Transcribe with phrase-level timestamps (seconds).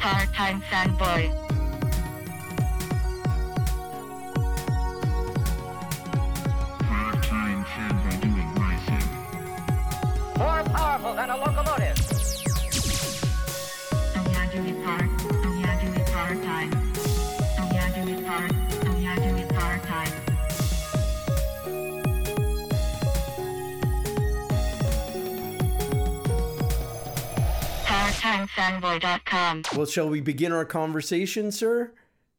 [0.00, 1.28] Part-time fanboy.
[6.88, 9.08] Part-time fanboy doing my thing.
[10.38, 11.99] More powerful than a locomotive.
[28.60, 29.62] ParttimeFanboy.com.
[29.76, 31.92] Well, shall we begin our conversation, sir?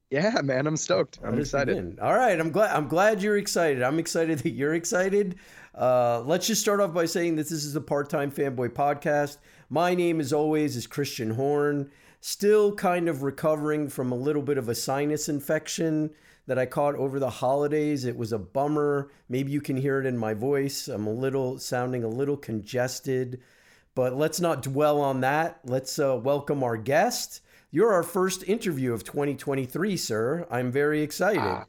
[0.09, 1.19] Yeah, man, I'm stoked.
[1.23, 1.75] I'm Let excited.
[1.75, 1.97] begin.
[2.01, 2.75] All right, I'm glad.
[2.75, 3.81] I'm glad you're excited.
[3.81, 5.35] I'm excited that you're excited.
[5.73, 9.37] Uh, let's just start off by saying that this is a part-time fanboy podcast.
[9.69, 11.89] My name, as always, is Christian Horn.
[12.19, 16.11] Still kind of recovering from a little bit of a sinus infection
[16.45, 18.03] that I caught over the holidays.
[18.03, 19.09] It was a bummer.
[19.29, 20.87] Maybe you can hear it in my voice.
[20.87, 23.39] I'm a little sounding a little congested,
[23.95, 25.59] but let's not dwell on that.
[25.65, 27.41] Let's uh, welcome our guest.
[27.71, 30.47] You're our first interview of 2023, sir.
[30.51, 31.39] I'm very excited.
[31.39, 31.65] Ah,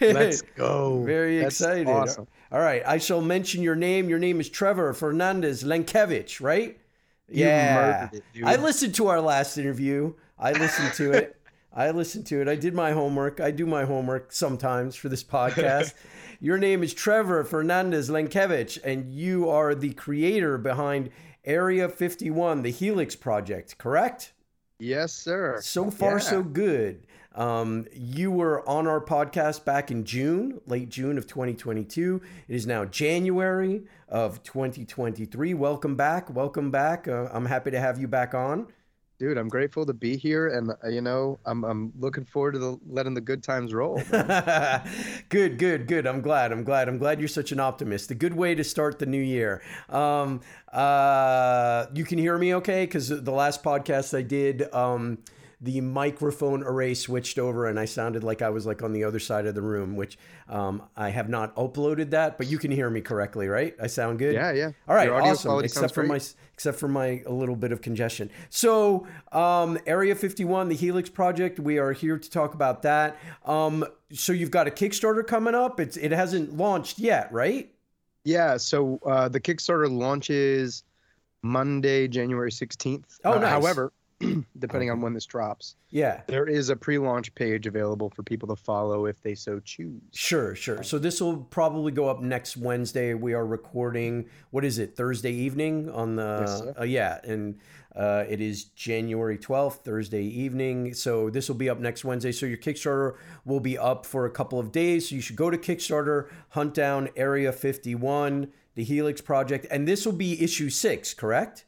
[0.00, 1.02] Let's go.
[1.04, 1.88] Very That's excited.
[1.88, 2.26] Awesome.
[2.50, 4.08] All right, I shall mention your name.
[4.08, 6.78] Your name is Trevor Fernandez Lenkevich, right?
[7.28, 8.10] You yeah.
[8.12, 8.22] it.
[8.44, 10.14] I listened to our last interview.
[10.38, 11.36] I listened to it.
[11.74, 12.48] I listened to it.
[12.48, 13.40] I did my homework.
[13.40, 15.94] I do my homework sometimes for this podcast.
[16.40, 21.08] your name is Trevor Fernandez Lenkevich, and you are the creator behind
[21.44, 24.32] Area 51, the Helix Project, correct?
[24.78, 25.58] Yes, sir.
[25.62, 26.18] So far, Yeah.
[26.18, 27.06] so good.
[27.34, 32.20] Um, you were on our podcast back in June, late June of 2022.
[32.46, 35.54] It is now January of 2023.
[35.54, 36.32] Welcome back.
[36.32, 37.08] Welcome back.
[37.08, 38.66] Uh, I'm happy to have you back on.
[39.22, 42.58] Dude, I'm grateful to be here, and uh, you know, I'm I'm looking forward to
[42.58, 44.02] the, letting the good times roll.
[45.28, 46.08] good, good, good.
[46.08, 46.50] I'm glad.
[46.50, 46.88] I'm glad.
[46.88, 48.10] I'm glad you're such an optimist.
[48.10, 49.62] A good way to start the new year.
[49.88, 50.40] Um,
[50.72, 52.84] uh, you can hear me okay?
[52.84, 55.18] Because the last podcast I did, um,
[55.64, 59.20] the microphone array switched over and I sounded like I was like on the other
[59.20, 60.18] side of the room, which
[60.48, 63.72] um, I have not uploaded that, but you can hear me correctly, right?
[63.80, 64.34] I sound good.
[64.34, 64.72] yeah, yeah.
[64.88, 65.62] All right, awesome.
[65.64, 66.20] Except for my
[66.52, 68.28] except for my a little bit of congestion.
[68.50, 73.16] So, um, Area 51, the Helix project, we are here to talk about that.
[73.46, 75.78] Um, so you've got a Kickstarter coming up.
[75.78, 77.72] It's it hasn't launched yet, right?
[78.24, 78.56] Yeah.
[78.56, 80.82] So uh, the Kickstarter launches
[81.42, 83.18] Monday, January 16th.
[83.24, 83.50] Oh, Uh, nice.
[83.50, 83.92] However,
[84.58, 86.22] depending on when this drops, Yeah.
[86.26, 90.00] there is a pre-launch page available for people to follow if they so choose.
[90.12, 90.82] Sure, sure.
[90.82, 93.14] So this will probably go up next Wednesday.
[93.14, 94.28] We are recording.
[94.50, 94.96] What is it?
[94.96, 96.38] Thursday evening on the.
[96.46, 97.58] Yes, uh, yeah, and
[97.94, 100.94] uh, it is January twelfth, Thursday evening.
[100.94, 102.32] So this will be up next Wednesday.
[102.32, 105.08] So your Kickstarter will be up for a couple of days.
[105.08, 109.86] So you should go to Kickstarter, hunt down Area Fifty One, the Helix Project, and
[109.86, 111.66] this will be issue six, correct?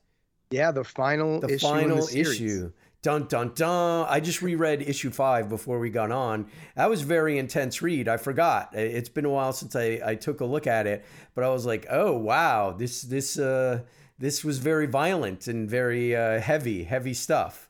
[0.55, 2.73] Yeah, the final the issue final the issue.
[3.03, 4.07] Dun dun dun!
[4.09, 6.47] I just reread issue five before we got on.
[6.77, 8.09] That was a very intense read.
[8.09, 8.75] I forgot.
[8.75, 11.05] It's been a while since I, I took a look at it,
[11.35, 13.83] but I was like, oh wow, this this uh
[14.19, 17.69] this was very violent and very uh, heavy, heavy stuff.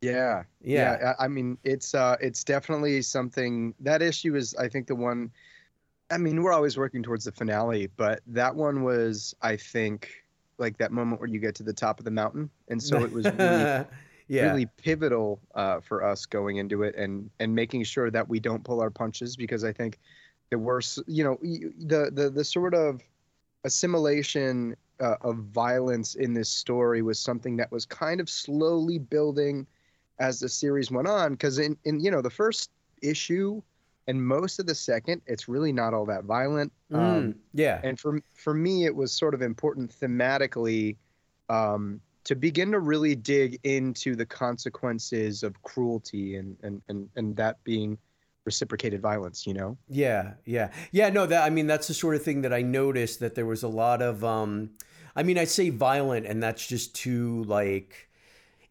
[0.00, 1.14] Yeah, Yeah.
[1.18, 3.74] I I mean, it's uh, it's definitely something.
[3.80, 5.32] That issue is, I think, the one.
[6.10, 10.10] I mean, we're always working towards the finale, but that one was, I think,
[10.58, 13.12] like that moment where you get to the top of the mountain, and so it
[13.12, 13.84] was really,
[14.28, 18.40] yeah, really pivotal uh, for us going into it and and making sure that we
[18.40, 19.98] don't pull our punches because I think
[20.50, 23.02] the worst, you know, the the the sort of
[23.64, 29.66] assimilation uh, of violence in this story was something that was kind of slowly building
[30.18, 31.32] as the series went on.
[31.32, 32.70] Because in, in you know the first
[33.02, 33.60] issue
[34.06, 37.98] and most of the second it's really not all that violent um, Mm, yeah, and
[37.98, 40.96] for for me it was sort of important thematically
[41.48, 47.36] um, to begin to really dig into the consequences of cruelty and and and, and
[47.36, 47.98] that being
[48.44, 51.10] reciprocated violence you know Yeah, yeah, yeah.
[51.10, 53.62] No, that I mean that's the sort of thing that I noticed that there was
[53.62, 54.24] a lot of.
[54.24, 54.70] um
[55.14, 58.08] I mean, I say violent, and that's just too like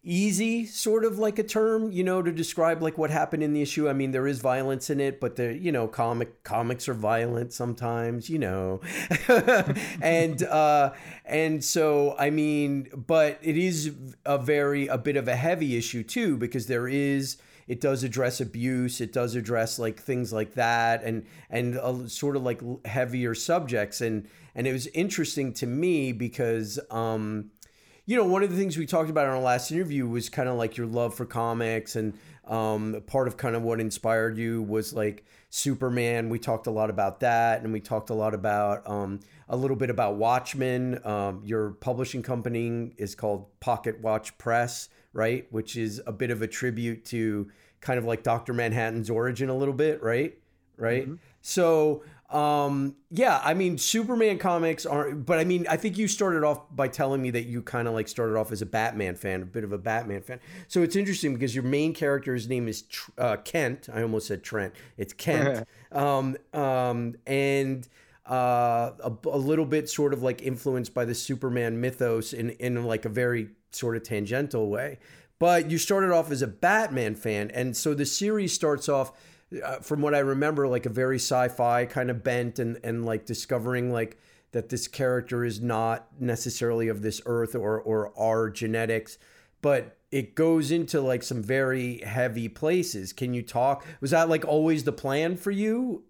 [0.05, 3.61] easy, sort of like a term, you know, to describe like what happened in the
[3.61, 3.89] issue.
[3.89, 7.51] I mean, there is violence in it, but the you know, comic comics are violent
[7.51, 8.81] sometimes, you know,
[10.01, 10.93] and uh,
[11.25, 13.93] and so I mean, but it is
[14.25, 17.37] a very a bit of a heavy issue too because there is
[17.67, 22.35] it does address abuse it does address like things like that and and uh, sort
[22.35, 27.49] of like heavier subjects and and it was interesting to me because um
[28.05, 30.49] you know one of the things we talked about in our last interview was kind
[30.49, 32.13] of like your love for comics and
[32.47, 36.89] um part of kind of what inspired you was like superman we talked a lot
[36.89, 39.19] about that and we talked a lot about um
[39.49, 45.47] a little bit about watchmen um your publishing company is called pocket watch press right?
[45.49, 47.49] Which is a bit of a tribute to
[47.79, 48.53] kind of like Dr.
[48.53, 50.37] Manhattan's origin a little bit, right?
[50.77, 51.07] Right?
[51.41, 52.03] So,
[52.35, 56.63] um, yeah, I mean, Superman comics aren't, but I mean, I think you started off
[56.69, 59.45] by telling me that you kind of like started off as a Batman fan, a
[59.45, 60.41] bit of a Batman fan.
[60.67, 63.87] So it's interesting because your main character's name is Tr- uh, Kent.
[63.93, 64.73] I almost said Trent.
[64.97, 65.65] It's Kent.
[65.93, 67.87] um, um, and
[68.29, 72.83] uh, a, a little bit sort of like influenced by the Superman mythos in, in
[72.83, 74.99] like a very sort of tangential way.
[75.39, 77.49] But you started off as a Batman fan.
[77.51, 79.13] And so the series starts off
[79.63, 83.25] uh, from what I remember, like a very sci-fi kind of bent, and and like
[83.25, 84.17] discovering like
[84.51, 89.17] that this character is not necessarily of this earth or or our genetics,
[89.61, 93.13] but it goes into like some very heavy places.
[93.13, 93.85] Can you talk?
[94.01, 96.03] Was that like always the plan for you?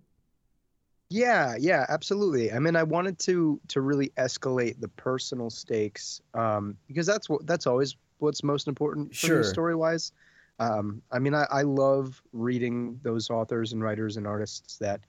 [1.09, 2.51] Yeah, yeah, absolutely.
[2.51, 7.45] I mean, I wanted to to really escalate the personal stakes um, because that's what
[7.45, 9.43] that's always what's most important for Sure.
[9.43, 10.11] story wise.
[10.59, 15.01] Um, I mean, I, I love reading those authors and writers and artists that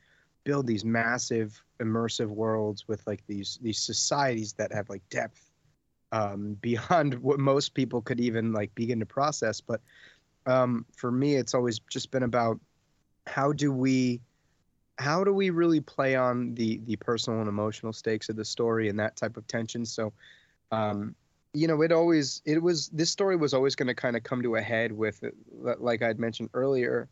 [0.45, 5.51] build these massive immersive worlds with like these these societies that have like depth
[6.13, 9.61] um, beyond what most people could even like begin to process.
[9.61, 9.81] But
[10.47, 12.61] um, for me, it's always just been about
[13.27, 14.21] how do we
[14.99, 18.89] how do we really play on the the personal and emotional stakes of the story
[18.89, 20.13] and that type of tension so
[20.73, 21.15] um
[21.57, 24.43] you know it always it was this story was always going to kind of come
[24.43, 25.25] to a head with
[25.79, 27.09] like i'd mentioned earlier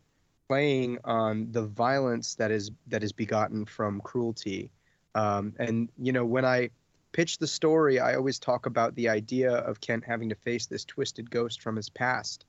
[0.47, 4.69] playing on the violence that is that is begotten from cruelty
[5.15, 6.69] um and you know when i
[7.11, 10.85] pitch the story i always talk about the idea of kent having to face this
[10.85, 12.45] twisted ghost from his past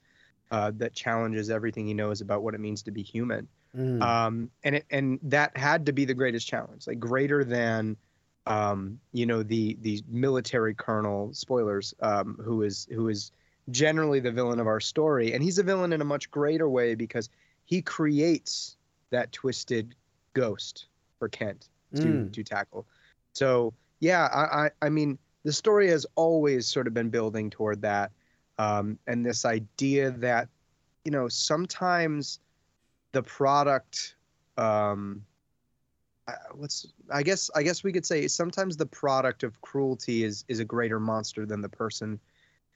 [0.53, 4.03] uh, that challenges everything he knows about what it means to be human Mm.
[4.03, 7.97] um, and it and that had to be the greatest challenge, like greater than,
[8.47, 13.33] um, you know, the the military colonel spoilers, um, who is who is
[13.71, 16.95] generally the villain of our story, and he's a villain in a much greater way
[16.95, 17.29] because
[17.65, 18.77] he creates
[19.11, 19.95] that twisted
[20.35, 20.87] ghost
[21.19, 22.33] for Kent to Mm.
[22.33, 22.87] to tackle.
[23.33, 27.81] So yeah, I, I I mean the story has always sort of been building toward
[27.83, 28.13] that,
[28.59, 30.49] um, and this idea that
[31.05, 32.41] you know sometimes
[33.13, 34.17] the product
[34.59, 35.25] um
[36.55, 40.59] what's i guess i guess we could say sometimes the product of cruelty is is
[40.59, 42.19] a greater monster than the person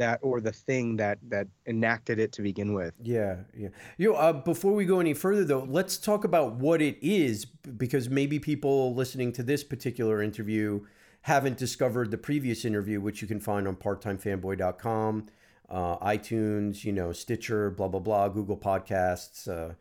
[0.00, 3.68] that or the thing that that enacted it to begin with Yeah, yeah.
[3.98, 7.44] You know, uh, before we go any further, though, let's talk about what it is,
[7.44, 10.86] because maybe people listening to this particular interview
[11.22, 15.26] haven't discovered the previous interview, which you can find on parttimefanboy.com,
[15.68, 19.74] uh, iTunes, you know, Stitcher, blah blah blah, Google Podcasts, uh,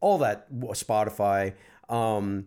[0.00, 1.52] all that, Spotify.
[1.90, 2.46] Um,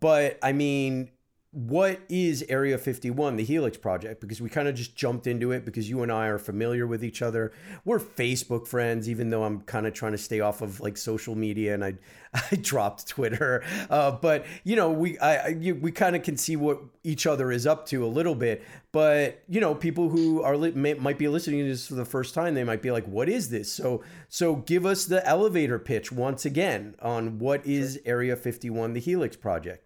[0.00, 1.10] but I mean,
[1.56, 4.20] what is Area 51, the Helix Project?
[4.20, 7.02] Because we kind of just jumped into it because you and I are familiar with
[7.02, 7.50] each other.
[7.86, 11.34] We're Facebook friends, even though I'm kind of trying to stay off of like social
[11.34, 11.94] media and I,
[12.52, 13.64] I dropped Twitter.
[13.88, 17.26] Uh, but you know, we I, I you, we kind of can see what each
[17.26, 18.62] other is up to a little bit.
[18.92, 22.04] But you know, people who are li- may, might be listening to this for the
[22.04, 25.78] first time, they might be like, "What is this?" So so give us the elevator
[25.78, 29.85] pitch once again on what is Area 51, the Helix Project.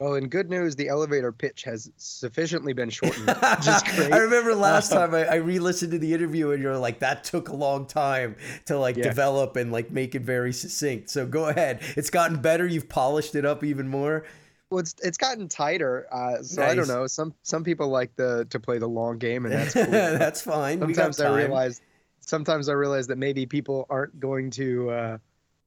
[0.00, 4.18] Well in good news the elevator pitch has sufficiently been shortened which is great I
[4.18, 7.56] remember last time I, I re-listened to the interview and you're like, that took a
[7.56, 8.36] long time
[8.66, 9.04] to like Yeah.
[9.04, 11.10] develop and like make it very succinct.
[11.10, 11.80] So go ahead.
[11.96, 12.66] It's gotten better.
[12.66, 14.24] You've polished it up even more.
[14.70, 18.46] well it's it's gotten tighter uh so i don't know some some people like the
[18.50, 20.78] to play the long game and that's cool That's fine.
[20.80, 21.80] Sometimes I realize
[22.20, 25.18] sometimes I realize that maybe people aren't going to uh,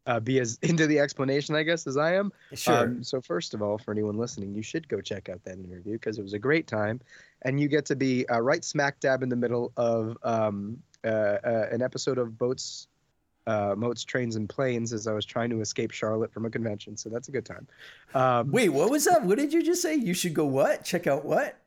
[0.05, 2.31] uh, be as into the explanation, I guess, as I am.
[2.53, 2.77] Sure.
[2.77, 5.93] Um, so first of all, for anyone listening, you should go check out that interview
[5.93, 6.99] because it was a great time,
[7.43, 11.07] and you get to be uh, right smack dab in the middle of um, uh,
[11.07, 12.87] uh, an episode of Boats.
[13.47, 16.95] Uh, Moats, Trains, and Planes as I was trying to escape Charlotte from a convention.
[16.95, 17.67] So that's a good time.
[18.13, 19.25] Um, Wait, what was that?
[19.25, 19.95] What did you just say?
[19.95, 20.85] You should go what?
[20.85, 21.57] Check out what?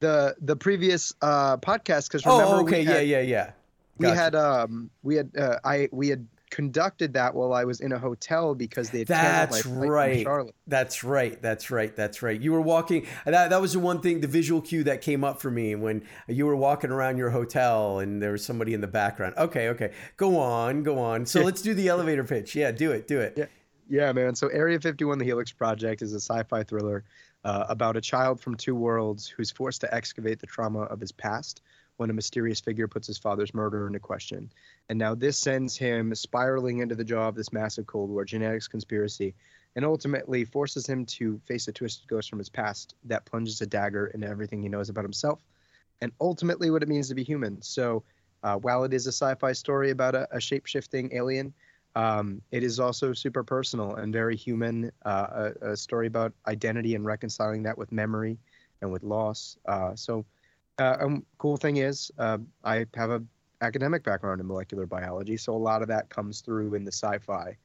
[0.00, 2.80] the the previous uh, podcast because remember Oh, okay.
[2.80, 3.50] we had, yeah, yeah, yeah.
[3.96, 7.90] we had um we had uh, I we had conducted that while I was in
[7.90, 10.22] a hotel because they had That's my flight from right.
[10.22, 10.54] Charlotte.
[10.68, 11.42] That's right.
[11.42, 11.94] That's right.
[11.96, 12.40] That's right.
[12.40, 13.08] You were walking.
[13.24, 16.06] That, that was the one thing, the visual cue that came up for me when
[16.28, 19.34] you were walking around your hotel and there was somebody in the background.
[19.36, 19.68] Okay.
[19.70, 19.90] Okay.
[20.16, 20.84] Go on.
[20.84, 21.26] Go on.
[21.26, 22.54] So let's do the elevator pitch.
[22.54, 22.70] Yeah.
[22.70, 23.08] Do it.
[23.08, 23.34] Do it.
[23.36, 23.46] Yeah.
[23.90, 24.36] Yeah, man.
[24.36, 27.02] So Area 51, the Helix Project, is a sci-fi thriller
[27.44, 31.10] uh, about a child from two worlds who's forced to excavate the trauma of his
[31.10, 31.62] past
[31.96, 34.50] when a mysterious figure puts his father's murder into question.
[34.88, 38.68] And now this sends him spiraling into the jaw of this massive Cold War genetics
[38.68, 39.34] conspiracy
[39.76, 43.66] and ultimately forces him to face a twisted ghost from his past that plunges a
[43.66, 45.40] dagger into everything he knows about himself
[46.00, 47.62] and ultimately what it means to be human.
[47.62, 48.02] So
[48.44, 51.54] Uh, while it is a sci-fi story about a, a shape-shifting alien,
[51.96, 54.92] um, it is also super personal and very human.
[55.02, 58.36] Uh, a, a story about identity and reconciling that with memory
[58.82, 59.56] and with loss.
[59.64, 60.26] Uh, so,
[60.78, 63.22] uh, um, cool thing is, uh, I have a
[63.60, 67.56] academic background in molecular biology, so a lot of that comes through in the sci-fi,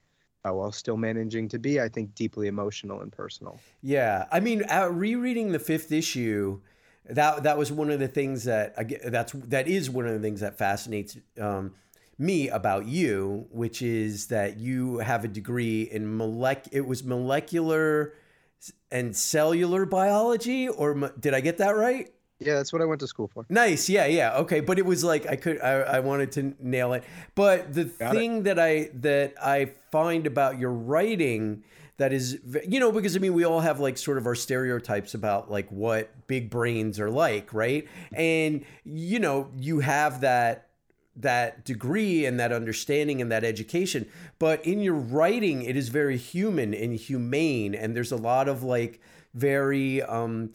[0.45, 3.59] uh, while still managing to be, I think, deeply emotional and personal.
[3.81, 6.61] Yeah, I mean, uh, rereading the fifth issue,
[7.05, 8.75] that that was one of the things that
[9.11, 11.73] that's that is one of the things that fascinates um,
[12.17, 16.67] me about you, which is that you have a degree in molec.
[16.71, 18.13] It was molecular
[18.91, 22.13] and cellular biology, or mo- did I get that right?
[22.39, 23.45] Yeah, that's what I went to school for.
[23.49, 23.89] Nice.
[23.89, 24.37] Yeah, yeah.
[24.37, 27.03] Okay, but it was like I could I, I wanted to nail it.
[27.35, 28.17] But the Got it.
[28.17, 31.63] thing that I that I find about your writing
[31.97, 35.13] that is you know because I mean we all have like sort of our stereotypes
[35.13, 37.87] about like what big brains are like, right?
[38.13, 40.69] And you know, you have that
[41.17, 46.15] that degree and that understanding and that education but in your writing it is very
[46.15, 49.01] human and humane and there's a lot of like
[49.33, 50.49] very um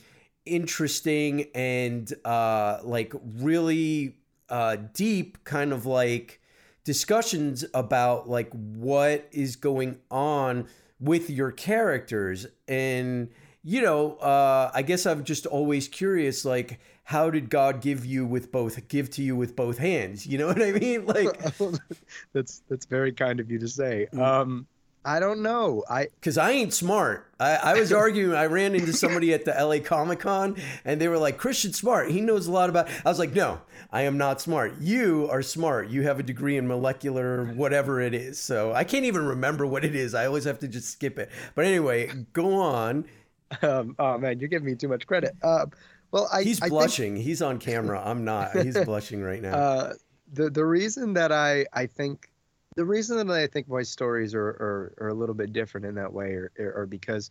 [0.47, 4.17] interesting and uh like really
[4.51, 6.41] uh deep kind of like
[6.85, 10.67] discussions about like what is going on
[11.01, 13.31] with your characters and
[13.63, 18.27] you know uh i guess i'm just always curious like how did god give you
[18.27, 21.43] with both give to you with both hands you know what i mean like
[22.35, 24.09] that's that's very kind of you to say.
[24.13, 24.21] Mm.
[24.23, 24.67] Um,
[25.05, 25.85] I don't know.
[25.89, 27.31] I because i ain't smart.
[27.39, 31.19] I, I was arguing i ran into somebody at the la comic-con and they were
[31.19, 32.11] like christian smart.
[32.11, 34.81] He knows a lot about i was like no i am not smart.
[34.81, 35.89] You are smart.
[35.89, 38.39] You have a degree in molecular whatever it is.
[38.39, 40.15] So i can't even remember what it is.
[40.15, 41.31] I always have to just skip it.
[41.55, 43.05] But anyway go on.
[43.63, 45.37] Um, oh man, you're giving me too much credit.
[45.41, 45.67] Uh,
[46.11, 47.17] well, I he's I think, blushing.
[47.17, 48.03] He's on camera.
[48.05, 48.53] I'm not.
[48.57, 49.55] He's blushing right now.
[49.55, 49.93] Uh,
[50.33, 52.29] the the reason that I I think
[52.75, 55.95] the reason that I think my stories are are, are a little bit different in
[55.97, 57.31] that way are, are because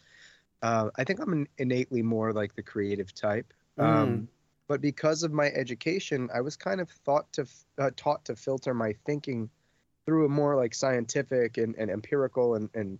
[0.62, 3.54] uh, I think I'm an innately more like the creative type.
[3.78, 3.84] Mm.
[3.84, 4.28] Um,
[4.68, 7.46] but because of my education, I was kind of thought to
[7.78, 9.50] uh, taught to filter my thinking
[10.06, 13.00] through a more like scientific and, and empirical and, and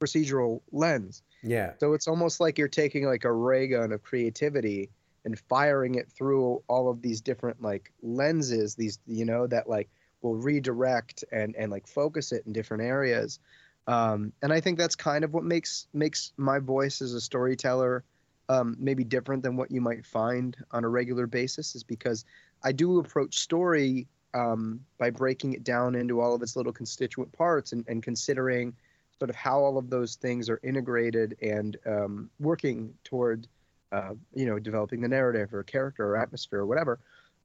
[0.00, 1.22] procedural lens.
[1.42, 4.90] yeah So it's almost like you're taking like a ray gun of creativity
[5.24, 9.88] and firing it through all of these different like lenses, these you know that like
[10.22, 13.38] will redirect and and like focus it in different areas.
[13.86, 18.04] Um, and I think that's kind of what makes makes my voice as a storyteller
[18.48, 22.24] um, maybe different than what you might find on a regular basis, is because
[22.62, 27.32] I do approach story um, by breaking it down into all of its little constituent
[27.32, 28.74] parts and, and considering
[29.18, 33.46] sort of how all of those things are integrated and um, working toward
[33.92, 37.00] uh, you know developing the narrative or character or atmosphere or whatever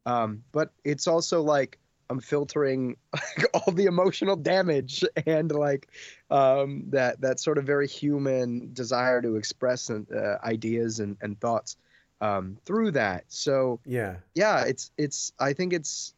[0.06, 5.90] um, but it's also like i'm filtering like, all the emotional damage and like
[6.32, 11.78] um, that that sort of very human desire to express uh, ideas and, and thoughts
[12.22, 13.26] um, through that.
[13.28, 14.16] So yeah.
[14.34, 16.14] yeah it's it's i think it's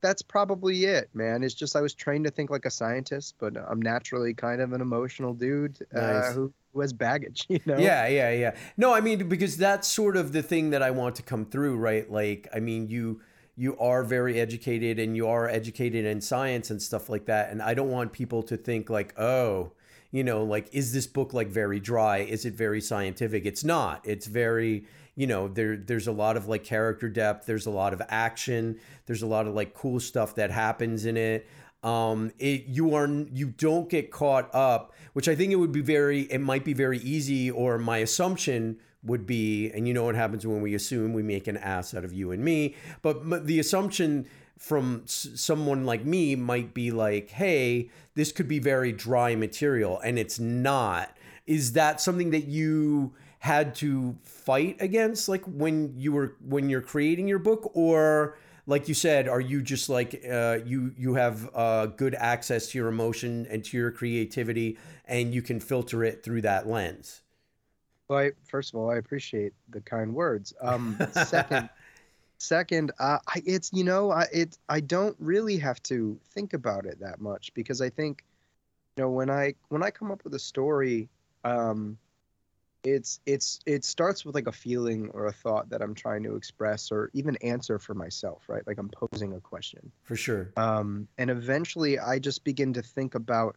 [0.00, 1.44] that's probably it man.
[1.44, 4.72] It's just i was trained to think like a scientist but i'm naturally kind of
[4.72, 7.78] an emotional dude uh, who, who has baggage you know?
[7.78, 8.56] Yeah, yeah, yeah.
[8.76, 11.76] No, I mean because that's sort of the thing that I want to come through,
[11.76, 12.10] right?
[12.10, 13.20] Like, I mean, you
[13.56, 17.62] you are very educated and you are educated in science and stuff like that, and
[17.62, 19.72] I don't want people to think like, oh,
[20.10, 22.18] you know, like is this book like very dry?
[22.18, 23.46] Is it very scientific?
[23.46, 24.00] It's not.
[24.04, 27.92] It's very you know there there's a lot of like character depth there's a lot
[27.92, 31.46] of action there's a lot of like cool stuff that happens in it
[31.82, 35.80] um it you are you don't get caught up which i think it would be
[35.80, 40.14] very it might be very easy or my assumption would be and you know what
[40.14, 43.58] happens when we assume we make an ass out of you and me but the
[43.58, 49.98] assumption from someone like me might be like hey this could be very dry material
[50.00, 51.16] and it's not.
[51.46, 56.82] Is that something that you had to fight against like when you were when you're
[56.82, 57.70] creating your book?
[57.74, 62.68] Or like you said are you just like uh, you you have uh, good access
[62.68, 67.21] to your emotion and to your creativity and you can filter it through that lens
[68.12, 70.52] well I, first of all i appreciate the kind words.
[70.60, 71.68] Um second
[72.38, 76.86] second uh, I, it's you know I, it i don't really have to think about
[76.86, 78.24] it that much because i think
[78.96, 81.08] you know when i when i come up with a story
[81.44, 81.96] um
[82.82, 86.34] it's it's it starts with like a feeling or a thought that i'm trying to
[86.34, 88.66] express or even answer for myself right?
[88.66, 89.92] Like i'm posing a question.
[90.02, 90.52] For sure.
[90.56, 93.56] Um, and eventually i just begin to think about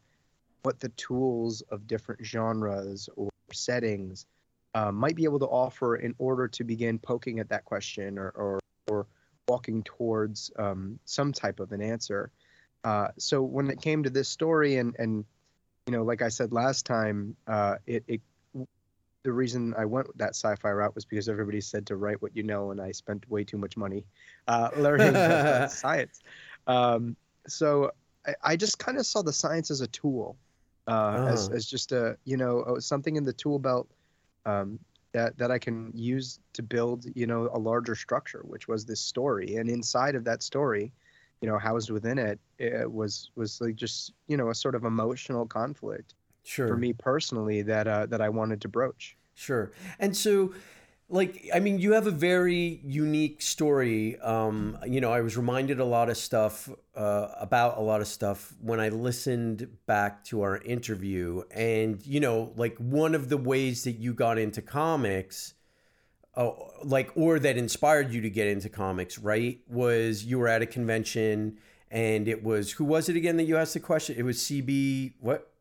[0.62, 4.28] what the tools of different genres or settings
[4.76, 8.30] uh, might be able to offer in order to begin poking at that question or,
[8.36, 9.08] or or
[9.48, 12.30] walking towards um, some type of an answer.
[12.84, 15.26] Uh, so when it came to this story, and and
[15.88, 18.22] you know, like I said last time, uh, it it
[19.24, 22.44] the reason I went that sci-fi route was because everybody said to write what you
[22.44, 24.06] know, and I spent way too much money
[24.48, 25.14] uh, learning
[25.70, 26.22] science.
[26.68, 27.16] Um,
[27.48, 27.92] so
[28.28, 30.38] I, I just kind of saw the science as a tool,
[30.86, 31.56] uh, as Oh.
[31.56, 33.90] as just a you know uh, something in the tool belt
[34.46, 34.80] um,
[35.14, 39.00] that that I can use to build you know a larger structure, which was this
[39.02, 40.92] story, and inside of that story,
[41.42, 44.84] you know, housed within it, it was was like just you know a sort of
[44.84, 46.68] emotional conflict Sure.
[46.68, 49.18] for me personally that uh, that I wanted to broach.
[49.34, 49.72] Sure.
[50.00, 50.54] And so,
[51.08, 54.20] like, I mean, you have a very unique story.
[54.20, 58.08] Um, you know, I was reminded a lot of stuff uh, about a lot of
[58.08, 61.44] stuff when I listened back to our interview.
[61.52, 65.54] And, you know, like, one of the ways that you got into comics.
[66.38, 69.60] Oh, like, or that inspired you to get into comics, right?
[69.70, 71.60] Was you were at a convention
[71.90, 74.18] and it was, who was it again that you asked the question?
[74.18, 75.55] It was CB, what?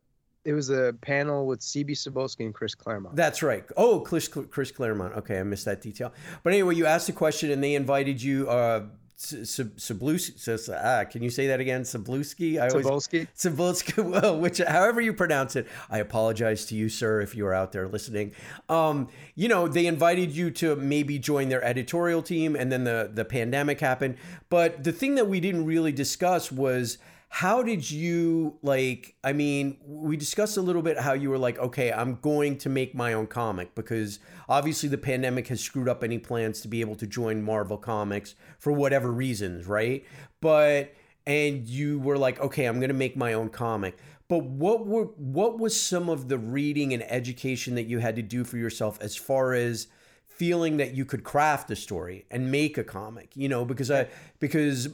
[0.45, 3.15] It was a panel with CB Cebulski and Chris Claremont.
[3.15, 3.65] That's right.
[3.75, 5.15] Oh, Chris, Chris Claremont.
[5.15, 6.13] Okay, I missed that detail.
[6.43, 8.47] But anyway, you asked a question and they invited you.
[8.47, 8.85] Uh,
[9.17, 10.77] Sabluski.
[10.83, 11.83] Ah, can you say that again?
[11.83, 12.59] Sabluski.
[12.61, 14.03] I always Sabluski.
[14.15, 17.71] Well, which, however you pronounce it, I apologize to you, sir, if you are out
[17.71, 18.33] there listening.
[18.67, 23.09] Um, you know, they invited you to maybe join their editorial team, and then the
[23.11, 24.17] the pandemic happened.
[24.49, 26.97] But the thing that we didn't really discuss was
[27.35, 31.59] how did you like i mean we discussed a little bit how you were like
[31.59, 36.01] okay i'm going to make my own comic because obviously the pandemic has screwed up
[36.01, 40.05] any plans to be able to join marvel comics for whatever reasons right?
[40.39, 40.93] But
[41.27, 43.97] and you were like okay i'm going to make my own comic.
[44.29, 48.21] But what were what was some of the reading and education that you had to
[48.21, 49.87] do for yourself as far as
[50.25, 53.65] feeling that you could craft a story and make a comic you know?
[53.65, 54.07] Because i
[54.39, 54.87] because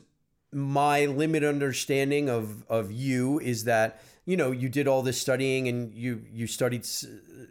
[0.53, 5.67] my limited understanding of of you is that you know you did all this studying
[5.67, 6.86] and you you studied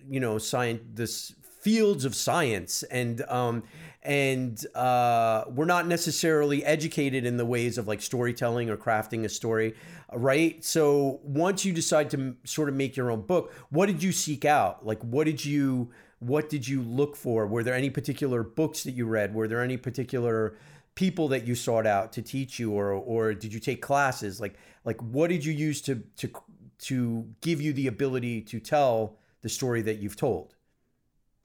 [0.08, 3.62] you know science this fields of science and um
[4.02, 9.28] and uh we're not necessarily educated in the ways of like storytelling or crafting a
[9.28, 9.74] story
[10.12, 10.64] right?
[10.64, 14.44] So once you decide to sort of make your own book what did you seek
[14.44, 14.84] out?
[14.84, 17.46] Like what did you what did you look for?
[17.46, 19.34] Were there any particular books that you read?
[19.34, 20.56] Were there any particular
[21.00, 24.54] people that you sought out to teach you or or did you take classes like
[24.84, 26.30] like what did you use to to
[26.78, 30.56] to give you the ability to tell the story that you've told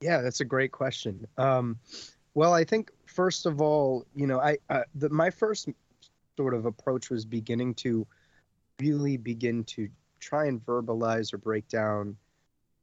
[0.00, 1.26] Yeah, that's a great question.
[1.38, 1.78] Um,
[2.34, 5.68] well, I think first of all, you know, I uh, the, my first
[6.36, 8.06] sort of approach was beginning to
[8.80, 9.88] really begin to
[10.20, 12.16] try and verbalize or break down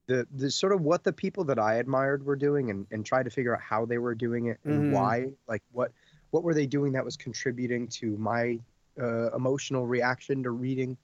[0.08, 3.24] the the sort of what the people that I admired were doing and and try
[3.24, 4.90] to figure out how they were doing it and Mhm.
[4.90, 5.94] why, like what
[6.34, 8.58] what were they doing that was contributing to my
[9.00, 10.98] uh, emotional reaction to reading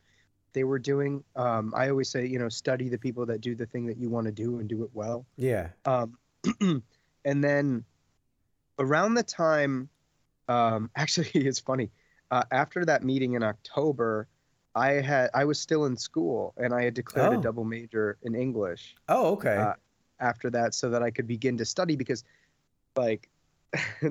[0.53, 1.23] they were doing.
[1.35, 4.09] Um, I always say, you know, study the people that do the thing that you
[4.09, 5.27] want to do and do it well.
[5.37, 6.17] yeah Um,
[7.23, 7.85] and then
[8.79, 9.87] around the time,
[10.47, 11.91] um, actually, it's funny.
[12.31, 14.27] Uh, after that meeting in October,
[14.73, 17.39] I had I was still in school and I had declared Oh.
[17.39, 19.73] a double major in English oh okay Uh,
[20.19, 22.23] after that, so that I could begin to study because,
[22.95, 23.29] like,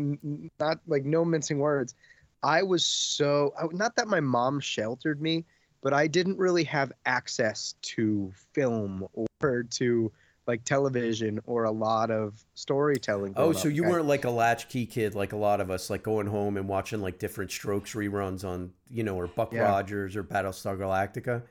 [0.61, 1.95] not like no mincing words.
[2.43, 5.45] I was so not that my mom sheltered me,
[5.83, 9.07] but I didn't really have access to film
[9.43, 10.13] or to
[10.47, 13.35] like television or a lot of storytelling.
[13.37, 13.75] oh so up.
[13.75, 16.67] you weren't like a latchkey kid like a lot of us like going home and
[16.67, 19.65] watching like Diff'rent Strokes reruns on you know or buck Yeah.
[19.65, 21.43] rogers or battlestar galactica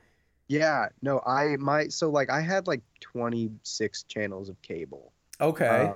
[0.48, 5.12] Yeah, no, I my so like I had like 26 channels of cable.
[5.40, 5.94] okay Uh,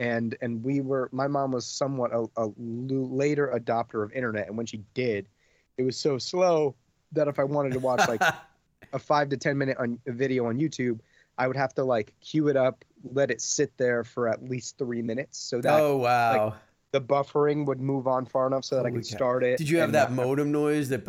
[0.00, 4.66] and and we were my mom was somewhat a later adopter of internet and when
[4.66, 5.28] she did
[5.76, 6.74] it was so slow
[7.12, 8.22] that if i wanted to watch like
[8.92, 10.98] a five to ten minute on, video on youtube
[11.38, 14.76] i would have to like queue it up let it sit there for at least
[14.78, 16.54] three minutes so that oh wow.
[16.92, 19.16] the buffering would move on far enough so that i could cow.
[19.16, 21.06] start it did you have that modem noise that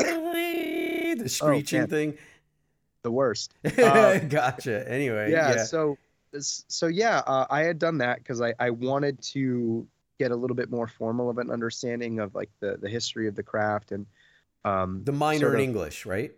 [1.22, 1.88] the screeching man.
[1.88, 2.18] thing?
[3.04, 3.54] The worst.
[3.66, 4.88] Uh, gotcha.
[4.90, 5.98] Anyway yeah, yeah, so
[6.39, 9.86] so yeah uh, i had done that because I, I wanted to
[10.20, 13.36] get a little bit more formal of an understanding of like the the history of
[13.36, 14.06] the craft and
[14.65, 16.32] um the minor sort in english right?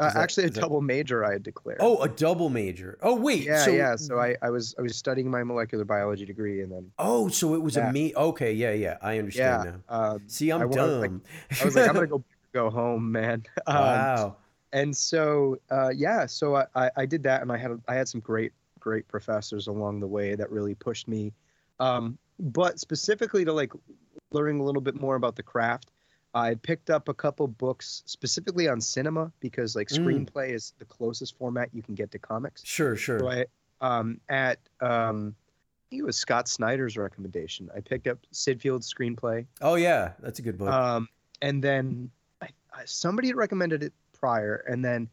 [0.00, 1.78] Uh, that- actually a is that- double major i had declared.
[1.80, 2.98] Oh a double major.
[3.02, 6.24] Oh wait yeah so yeah so I, I was i was studying my molecular biology
[6.26, 7.90] degree and then oh so it was Yeah.
[7.90, 10.12] a me okay yeah yeah i understand yeah now.
[10.14, 11.22] um, see i'm I wa- I was like- dumb.
[11.60, 13.44] I was like i'm gonna go go home man.
[13.66, 14.36] Um, wow.
[14.72, 18.08] and so uh, yeah so I, I i did that and i had i had
[18.08, 21.32] some great great professors along the way that really pushed me
[21.80, 23.72] um but specifically to like
[24.32, 25.90] learning a little bit more about the craft.
[26.34, 29.98] I picked up a couple books specifically on cinema because like Mm.
[30.26, 32.64] screenplay is the closest format you can get to comics.
[32.64, 33.20] Sure, sure.
[33.20, 33.44] So I,
[33.82, 37.68] um, at um, I think it was Scott Snyder's recommendation.
[37.76, 40.68] I picked up Syd Field's screenplay, Oh yeah, that's a good book.
[40.72, 41.08] um,
[41.42, 45.08] and then I, I, somebody had recommended it prior, and then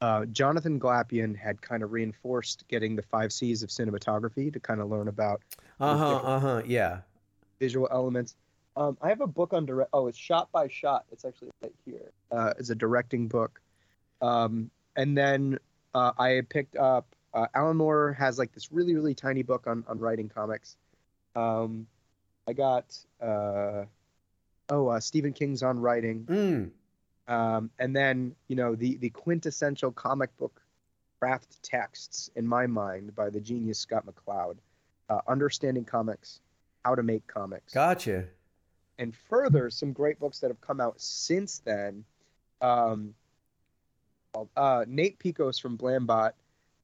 [0.00, 4.80] uh, Jonathan Glapion had kind of reinforced getting the five C's of cinematography to kind
[4.80, 5.42] of learn about
[5.78, 6.16] Uh huh.
[6.16, 6.62] Uh huh.
[6.66, 7.00] Yeah.
[7.58, 8.36] visual elements.
[8.76, 9.90] Um, I have a book on direct.
[9.92, 11.04] Oh, it's shot by shot.
[11.12, 12.12] It's actually right here.
[12.30, 13.60] Uh, it's a directing book.
[14.22, 15.58] Um, and then
[15.94, 17.06] uh, I picked up.
[17.34, 20.76] Uh, Alan Moore has like this really really tiny book on on writing comics.
[21.36, 21.86] Um,
[22.48, 22.96] I got.
[23.20, 23.84] Uh,
[24.70, 26.24] oh, uh, Stephen King's on writing.
[26.24, 26.70] Mm.
[27.30, 30.60] Um, and then you know the the quintessential comic book
[31.20, 34.56] craft texts in my mind by the genius Scott McCloud.
[35.08, 36.40] Uh, Understanding comics,
[36.84, 38.26] how to make comics Gotcha.
[38.98, 42.04] and further some great books that have come out since then
[42.60, 43.14] um
[44.56, 46.32] uh nate Piekos from blambot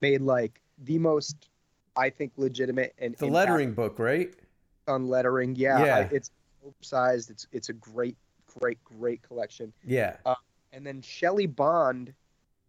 [0.01, 1.49] made like the most
[1.97, 4.35] i think legitimate and The lettering book, right?
[4.89, 5.97] on lettering yeah, Yeah.
[5.97, 6.31] I, it's
[6.81, 8.17] sized it's it's a great
[8.59, 10.17] great great collection Yeah.
[10.73, 12.13] and then Shelly Bond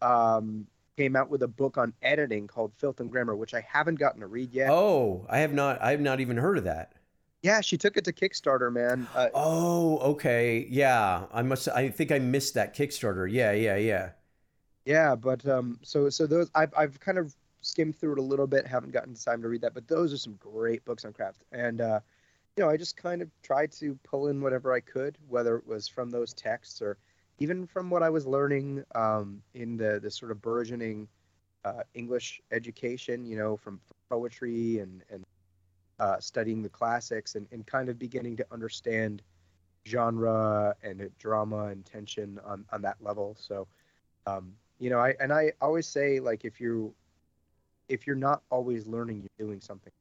[0.02, 3.95] um came out with a book on editing called Filth and Grammar, which I haven't
[4.00, 4.69] gotten to read yet.
[4.71, 5.80] Oh, I have not.
[5.80, 6.93] I have not even heard of that.
[7.43, 9.08] Yeah, she took it to Kickstarter, man.
[9.13, 10.65] Uh, Oh, okay.
[10.69, 11.26] Yeah.
[11.32, 11.67] I must.
[11.69, 13.32] I think I missed that Kickstarter.
[13.32, 13.52] Yeah.
[13.52, 13.76] Yeah.
[13.76, 14.10] Yeah.
[14.86, 18.47] Yeah, but um, so so those I've I've kind of skimmed through it a little
[18.47, 21.43] bit, haven't gotten time to read that, but those are some great books on craft,
[21.52, 22.00] and uh,
[22.58, 25.67] you know I just kind of tried to pull in whatever I could, whether it
[25.67, 26.98] was from those texts or
[27.39, 31.08] even from what I was learning um, in the the sort of burgeoning
[31.63, 35.24] uh, English education, you know, from poetry and and
[36.00, 39.22] uh, studying the classics and, and kind of beginning to understand
[39.88, 43.36] genre and drama and tension on on that level.
[43.39, 43.67] So
[44.26, 46.93] um, you know i and i always say like if you
[47.89, 49.91] if you're not always learning you're doing something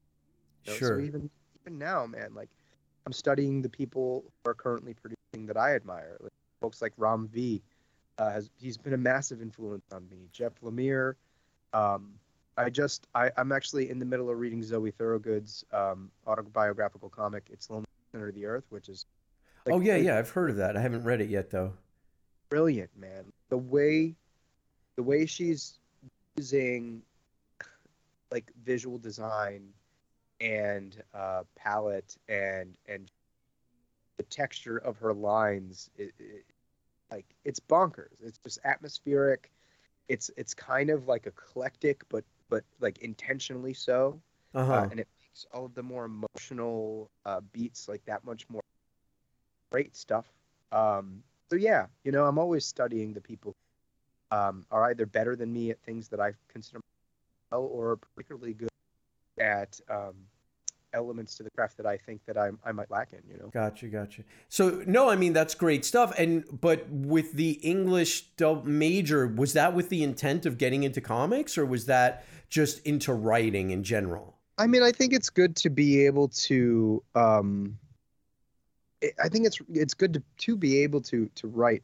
[0.65, 0.79] you know?
[0.79, 0.99] Sure.
[0.99, 1.31] so even
[1.67, 2.49] even now man like
[3.07, 7.29] i'm studying the people who are currently producing that i admire like folks like ram
[7.33, 7.63] v
[8.19, 11.15] uh, has he's been a massive influence on me jeff lemire
[11.73, 12.13] um,
[12.57, 17.47] i just I, i'm actually in the middle of reading zoe thorogood's um, autobiographical comic
[17.51, 19.05] it's lonely center of the earth which is
[19.67, 19.97] like, oh yeah.
[19.97, 20.19] Yeah.
[20.19, 20.77] I've heard of that.
[20.77, 21.73] I haven't read it yet though.
[22.49, 23.25] brilliant, man.
[23.49, 24.15] The way
[24.95, 25.79] the way she's
[26.37, 27.03] using
[28.31, 29.69] like visual design
[30.41, 33.11] and uh, palette and and
[34.19, 36.45] the texture of her lines, it, it,
[37.11, 38.15] like it's bonkers.
[38.23, 39.51] It's just atmospheric.
[40.09, 44.21] It's it's kind of like eclectic, but but like intentionally so,
[44.55, 44.73] Uh huh.
[44.73, 48.63] uh, and it makes all of the more emotional uh, beats like that much more
[49.71, 50.27] great stuff.
[50.73, 53.53] Um, so yeah, you know, I'm always studying the people
[54.31, 56.81] um, are either better than me at things that I consider
[57.51, 58.69] well or particularly good
[59.39, 60.15] at um,
[60.93, 63.21] elements to the craft that I think that I, I might lack in.
[63.31, 63.49] You know.
[63.49, 64.23] Gotcha, gotcha.
[64.49, 66.13] So no, I mean that's great stuff.
[66.19, 71.01] And but with the English dub major, was that with the intent of getting into
[71.01, 74.37] comics, or was that just into writing in general?
[74.59, 77.03] I mean, I think it's good to be able to.
[77.15, 77.79] Um,
[79.03, 81.83] I- I think it's it's good to, to be able to to write,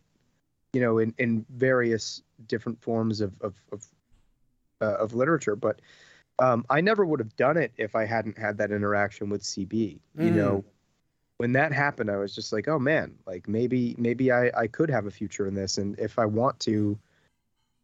[0.73, 3.87] you know, in, in various different forms of of of,
[4.81, 5.55] uh, of literature.
[5.55, 5.81] But
[6.39, 10.01] um, I never would have done it if I hadn't had that interaction with CB.
[10.15, 10.35] You Mm.
[10.35, 10.65] know,
[11.39, 14.91] when that happened, I was just like, oh man, like maybe maybe I I could
[14.91, 16.99] have a future in this, and if I want to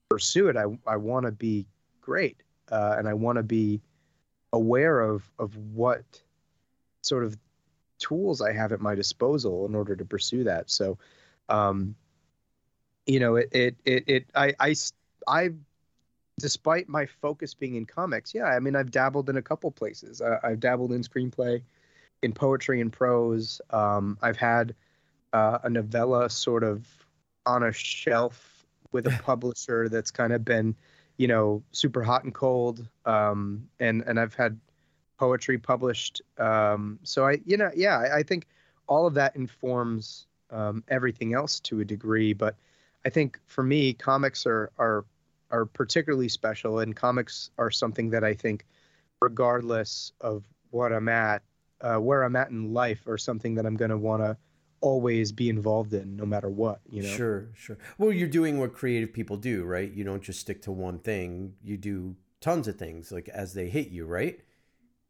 [0.08, 1.66] pursue it, I I want to be
[2.00, 3.80] great, uh, and I want to be
[4.52, 6.22] aware of of what
[7.02, 7.36] sort of
[7.98, 10.70] tools I have at my disposal in order to pursue that.
[10.70, 10.98] So,
[11.48, 11.94] um,
[13.06, 14.74] you know, it it it, it I I
[15.26, 15.50] I
[16.38, 20.22] despite my focus being in comics, yeah, I mean, I've dabbled in a couple places.
[20.22, 21.62] I, I've dabbled in screenplay,
[22.22, 23.60] in poetry and prose.
[23.70, 24.74] Um, I've had
[25.32, 26.86] uh, a novella sort of
[27.46, 30.74] on a shelf with a publisher that's kind of been,
[31.16, 32.86] you know, super hot and cold.
[33.04, 34.58] Um, and and I've had
[35.18, 36.22] poetry published.
[36.38, 38.46] Um, so I, you know, yeah, I, I think
[38.86, 42.32] all of that informs um, everything else to a degree.
[42.32, 42.56] But
[43.04, 45.04] I think for me, comics are are
[45.50, 48.64] are particularly special, and comics are something that I think,
[49.22, 51.42] regardless of what I'm at,
[51.80, 54.36] uh, where I'm at in life, are something that I'm going to want to
[54.80, 56.80] always be involved in, no matter what.
[56.90, 57.08] You know.
[57.08, 57.78] Sure, sure.
[57.98, 59.90] Well, you're doing what creative people do, right?
[59.90, 61.54] You don't just stick to one thing.
[61.62, 64.40] You do tons of things, like as they hit you, right?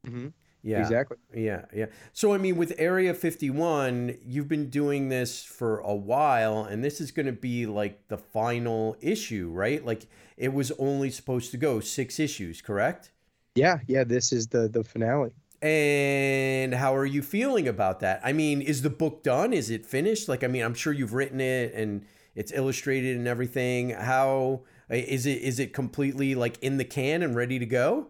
[0.06, 0.32] Mhm.
[0.62, 0.80] Yeah.
[0.80, 1.16] exactly.
[1.34, 1.86] Yeah, yeah.
[2.12, 7.00] So I mean, with Area 51, you've been doing this for a while, and this
[7.00, 9.84] is going to be like the final issue, right?
[9.84, 13.12] Like it was only supposed to go six issues, correct?
[13.54, 14.04] Yeah, yeah.
[14.04, 15.30] This is the the finale.
[15.60, 18.20] And how are you feeling about that?
[18.22, 19.52] I mean, is the book done?
[19.52, 20.28] Is it finished?
[20.28, 22.04] Like, I mean, I'm sure you've written it and
[22.36, 23.90] it's illustrated and everything.
[23.90, 25.42] How is it?
[25.42, 28.08] Is it completely like in the can and ready to go?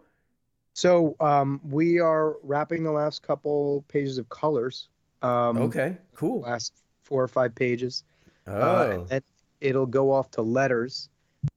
[0.78, 4.88] So um, we are wrapping the last couple pages of colors.
[5.22, 6.42] Um, Okay, cool.
[6.42, 8.04] Last four or five pages.
[8.46, 9.24] Uh, Oh, and
[9.60, 11.08] it'll go off to letters.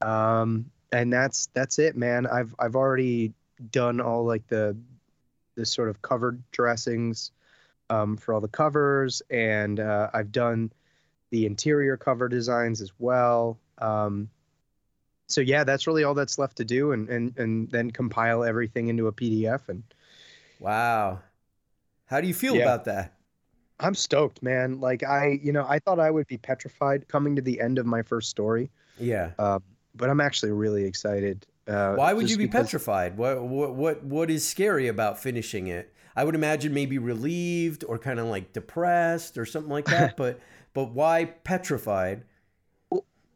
[0.01, 2.25] Um, and that's that's it, man.
[2.25, 3.31] I've I've already
[3.69, 4.75] done all like the
[5.53, 7.31] the sort of covered dressings
[7.91, 10.71] um, for all the covers, and uh, I've done
[11.29, 13.60] the interior cover designs as well.
[13.77, 14.29] Um,
[15.32, 18.88] so yeah, that's really all that's left to do, and and and then compile everything
[18.89, 19.67] into a PDF.
[19.70, 19.84] And
[20.60, 21.20] wow.
[22.06, 22.63] How do you feel Yeah.
[22.63, 23.13] about that?
[23.80, 24.80] I'm stoked, man.
[24.80, 27.86] Like I, you know, I thought I would be petrified coming to the end of
[27.86, 29.32] my first story, Yeah.
[29.39, 29.63] um,
[29.96, 31.48] but I'm actually really excited.
[31.67, 33.17] Uh, Why would you be because- petrified?
[33.17, 35.94] What what what what is scary about finishing it?
[36.15, 40.17] I would imagine maybe relieved or kind of like depressed or something like that.
[40.17, 40.39] but
[40.74, 42.24] but why petrified?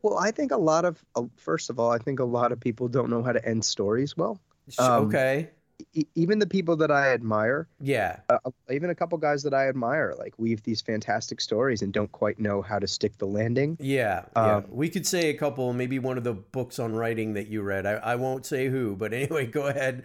[0.06, 2.60] Well, I think a lot of, uh, first of all, I think a lot of
[2.60, 4.39] people don't know how to end stories well.
[4.78, 5.50] Um, okay.
[5.96, 8.20] E- even the people that I admire, Yeah.
[8.30, 8.38] uh,
[8.70, 12.38] even a couple guys that I admire, like weave these fantastic stories and don't quite
[12.39, 13.78] know how to stick the landing.
[13.80, 14.56] Yeah, yeah.
[14.58, 17.63] Um, we could say a couple, maybe one of the books on writing that you
[17.63, 17.88] read.
[17.88, 20.04] I, I won't say who, but anyway, go ahead.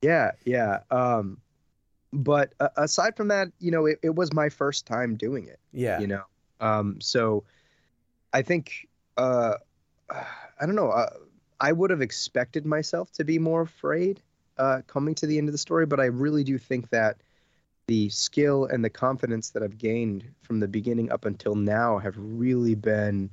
[0.00, 0.78] Yeah, yeah.
[0.92, 1.38] Um,
[2.12, 5.58] but uh, aside from that, you know, it, it was my first time doing it.
[5.72, 5.98] Yeah.
[5.98, 6.22] you know
[6.60, 7.42] um so
[8.32, 9.54] i think uh
[10.10, 11.10] i don't know uh,
[11.60, 14.20] i would have expected myself to be more afraid
[14.58, 17.16] uh coming to the end of the story but i really do think that
[17.86, 22.14] the skill and the confidence that i've gained from the beginning up until now have
[22.16, 23.30] really been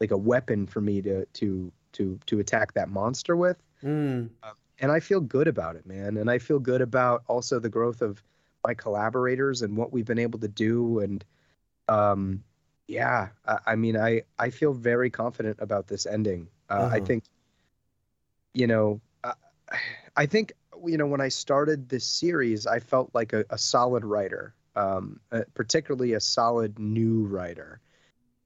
[0.00, 4.30] like a weapon for me to to to to attack that monster with Mm,
[4.80, 6.16] and I feel good about it, man.
[6.16, 8.22] And I feel good about also the growth of
[8.66, 11.00] my collaborators and what we've been able to do.
[11.00, 11.24] And
[11.88, 12.42] um,
[12.88, 16.48] yeah, I, I mean, I I feel very confident about this ending.
[16.70, 17.00] Uh, I Uh-huh.
[17.00, 17.24] think,
[18.54, 19.34] you know, I,
[20.16, 20.52] I think
[20.86, 25.20] you know when I started this series, I felt like a, a solid writer, um,
[25.32, 27.80] uh, particularly a solid new writer.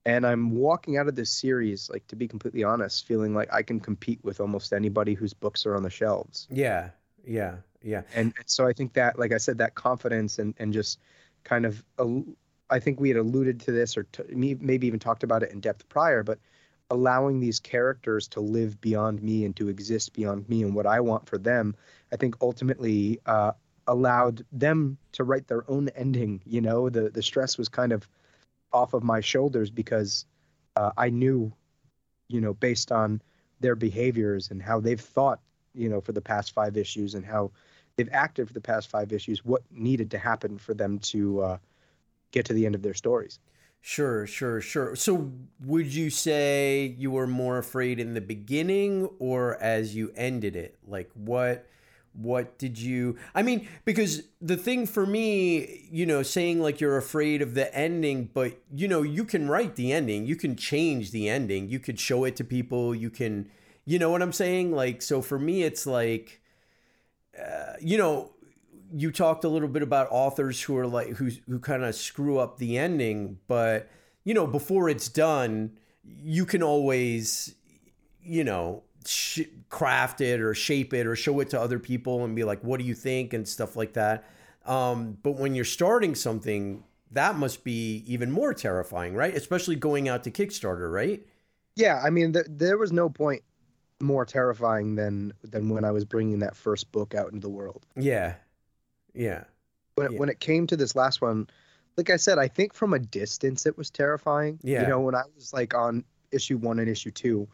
[0.06, 3.62] And I'm walking out of this series, like to be completely honest, feeling like I
[3.62, 6.48] can compete with almost anybody whose books are on the shelves.
[6.48, 6.90] yeah,
[7.24, 8.02] yeah, yeah.
[8.12, 10.98] And so I think that, like I said, that confidence and and just
[11.44, 12.24] kind of, al-
[12.72, 15.52] I think we had alluded to this or t- me- maybe even talked about it
[15.52, 16.38] in depth prior, but
[16.90, 21.00] allowing these characters to live beyond me and to exist beyond me and what I
[21.00, 21.76] want for them,
[22.12, 23.52] I think ultimately uh,
[23.86, 26.40] allowed them to write their own ending.
[26.46, 28.08] You know, the the stress was kind of
[28.72, 30.24] off of my shoulders because
[30.76, 31.52] uh, I knew,
[32.28, 33.20] you know, based on
[33.60, 35.40] their behaviors and how they've thought,
[35.74, 37.50] you know, for the past five issues and how
[37.96, 41.58] they've acted for the past five issues, what needed to happen for them to uh,
[42.32, 43.38] get to the end of their stories.
[43.84, 44.94] Sure, sure, sure.
[44.94, 45.32] So,
[45.64, 50.78] would you say you were more afraid in the beginning or as you ended it?
[50.86, 51.66] Like, what,
[52.12, 53.16] what did you?
[53.34, 57.74] I mean, because the thing for me, you know, saying like you're afraid of the
[57.76, 61.80] ending, but you know, you can write the ending, you can change the ending, you
[61.80, 63.50] could show it to people, you can,
[63.84, 64.70] you know what I'm saying?
[64.70, 66.40] Like, so for me, it's like,
[67.36, 68.30] uh, you know,
[68.94, 72.38] you talked a little bit about authors who are like who who kind of screw
[72.38, 73.88] up the ending, but
[74.24, 75.72] you know before it's done,
[76.04, 77.54] you can always,
[78.22, 82.36] you know, sh- craft it or shape it or show it to other people and
[82.36, 84.24] be like, "What do you think?" and stuff like that.
[84.64, 89.34] Um, but when you're starting something, that must be even more terrifying, right?
[89.34, 91.26] Especially going out to Kickstarter, right?
[91.76, 93.42] Yeah, I mean, th- there was no point
[94.00, 97.86] more terrifying than than when I was bringing that first book out into the world.
[97.96, 98.34] Yeah,
[99.14, 99.44] yeah,
[99.94, 100.18] When it, Yeah.
[100.18, 101.48] when it came to this last one,
[101.96, 104.58] like I said, I think from a distance it was terrifying.
[104.62, 104.82] Yeah.
[104.82, 107.48] You know, when I was like on issue one and issue two,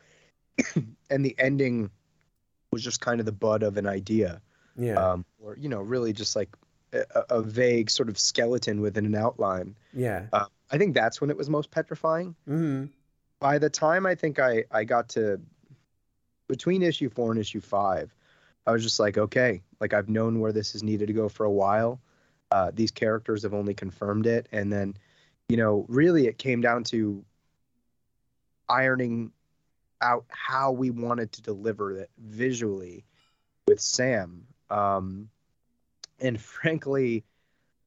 [1.10, 1.90] and the ending
[2.72, 4.40] was just kind of the bud of an idea,
[4.76, 6.50] yeah, um, or you know, really just like
[6.92, 9.74] a, a vague sort of skeleton within an outline.
[9.92, 10.26] yeah.
[10.32, 12.34] Uh, I think that's when it was most petrifying.
[12.46, 12.86] hmm
[13.40, 15.40] by the time I think I I got to
[16.48, 18.14] between issue four and issue five,
[18.68, 21.44] I was just like, okay, like I've known where this is needed to go for
[21.44, 22.00] a while.
[22.50, 24.94] Uh, these characters have only confirmed it, and then,
[25.48, 27.24] you know, really it came down to
[28.68, 29.32] ironing
[30.02, 33.06] out how we wanted to deliver it visually
[33.66, 34.46] with Sam.
[34.68, 35.30] Um,
[36.20, 37.24] and frankly,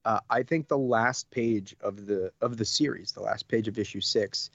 [0.04, 3.78] uh, I think the last page of the of the series, the last page of
[3.78, 4.50] issue six,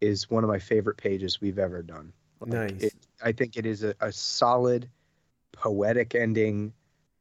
[0.00, 2.12] is one of my favorite pages we've ever done.
[2.40, 2.82] Like, Nice.
[2.82, 4.88] It, I think it is a, a solid,
[5.58, 6.72] poetic ending.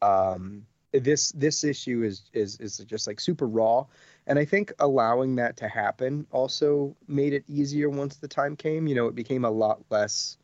[0.01, 3.85] Um, this this issue is is is just like super raw,
[4.25, 8.87] and I think allowing that to happen also made it easier once the time came.
[8.87, 10.37] You know, it became a lot less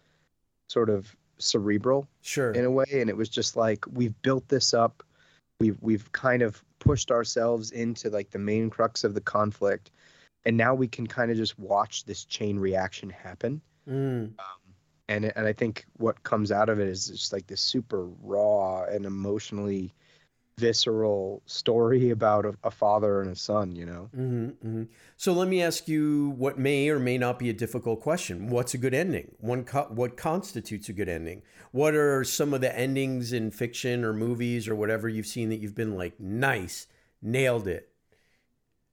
[0.68, 2.52] sort of cerebral Sure.
[2.52, 5.04] in a way and it was just like we've built this up
[5.60, 9.92] we've we've kind of pushed ourselves into like the main crux of the conflict
[10.46, 14.32] and now we can kind of just watch this chain reaction happen Mm.
[15.08, 18.84] And and I think what comes out of it is just like this super raw
[18.84, 19.94] and emotionally
[20.58, 24.84] visceral story about a, a father and a son you know hmm hmm
[25.18, 28.50] So let me ask you what may or may not be a difficult question.
[28.50, 29.32] What's a good ending?
[29.40, 31.42] One co- what constitutes a good ending?
[31.72, 35.58] What are some of the endings in fiction or movies or whatever you've seen that
[35.58, 36.88] you've been like, nice,
[37.22, 37.90] nailed it?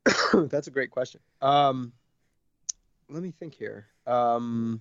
[0.33, 1.21] That's a great question.
[1.43, 1.93] Um,
[3.09, 3.87] let me think here.
[4.07, 4.81] Um,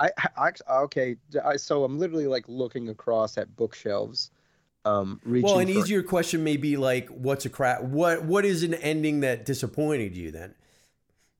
[0.00, 0.52] I, I
[0.84, 1.16] okay.
[1.44, 4.30] I, so I'm literally like looking across at bookshelves.
[4.84, 7.82] Um, reaching Well, an easier question may be like, what's a crap?
[7.82, 10.30] What what is an ending that disappointed you?
[10.30, 10.54] Then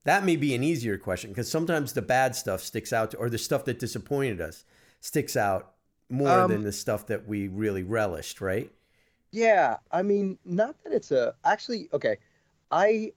[0.05, 3.39] that may be an easier question because sometimes the bad stuff sticks out, or the
[3.39, 4.65] stuff that disappointed us
[5.01, 5.75] sticks out
[6.11, 8.73] more Um, than the stuff that we really relished, right?
[9.31, 12.19] Yeah, I mean, not that it's a actually okay.
[12.71, 13.13] I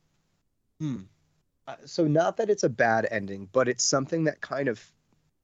[0.79, 1.03] hmm.
[1.67, 4.91] Uh, So not that it's a bad ending, but it's something that kind of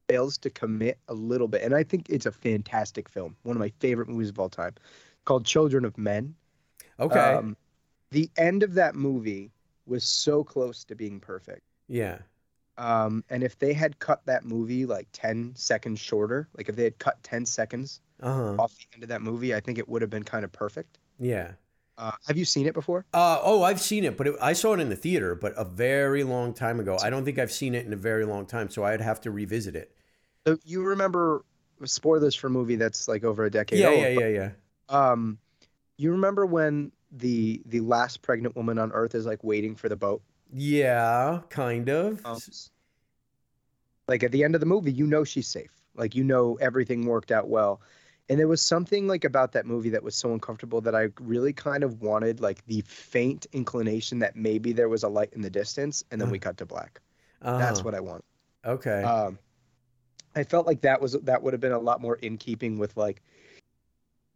[0.07, 1.61] fails to commit a little bit.
[1.63, 4.75] And I think it's a fantastic film, one of my favorite movies of all time,
[5.25, 6.35] called Children of Men.
[6.99, 7.39] Okay.
[7.39, 7.57] Um,
[8.11, 9.51] the end of that movie
[9.87, 11.63] was so close to being perfect.
[11.87, 12.19] yeah.
[12.77, 16.83] Um, and if they had cut that movie like 10 seconds shorter, like if they
[16.83, 18.59] had cut 10 seconds Uh huh.
[18.59, 20.99] off the end of that movie, I think it would have been kind of perfect.
[21.19, 21.53] Yeah.
[21.97, 23.05] Uh, have you seen it before?
[23.13, 25.63] Uh, oh, I've seen it, but it, I saw it in the theater, but a
[25.65, 26.97] very long time ago.
[27.01, 29.31] I don't think I've seen it in a very long time, so I'd have to
[29.31, 29.95] revisit it.
[30.47, 31.43] So you remember
[31.83, 34.03] spoilers for a movie that's like over a decade Yeah, old.
[34.03, 34.49] yeah, yeah, yeah.
[34.87, 35.39] but, Um,
[35.97, 39.97] you remember when the the last pregnant woman on Earth is like waiting for the
[39.97, 40.21] boat?
[40.53, 42.23] Yeah, kind of.
[42.25, 42.39] Um,
[44.07, 45.71] like at the end of the movie, you know she's safe.
[45.95, 47.81] Like you know everything worked out well.
[48.29, 51.53] And there was something like about that movie that was so uncomfortable that I really
[51.53, 55.49] kind of wanted like the faint inclination that maybe there was a light in the
[55.49, 56.99] distance, and then we cut to black.
[57.57, 57.83] That's Uh-huh.
[57.83, 58.23] what I want.
[58.65, 59.03] Okay.
[59.03, 59.39] Um,
[60.37, 62.95] I felt like that was that would have been a lot more in keeping with
[62.95, 63.21] like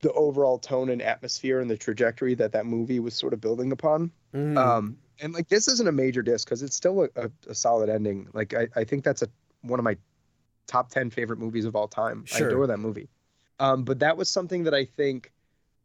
[0.01, 3.71] the overall tone and atmosphere and the trajectory that that movie was sort of building
[3.71, 4.11] upon.
[4.33, 4.57] Mhm.
[4.57, 7.89] Um, and like this isn't a major disc because it's still a, a, a solid
[7.89, 8.27] ending.
[8.33, 9.27] Like I, I think that's a
[9.61, 9.95] one of my
[10.65, 12.25] top ten favorite movies of all time.
[12.25, 12.47] Sure.
[12.47, 13.07] I adore that movie.
[13.59, 15.31] Um, but that was something that I think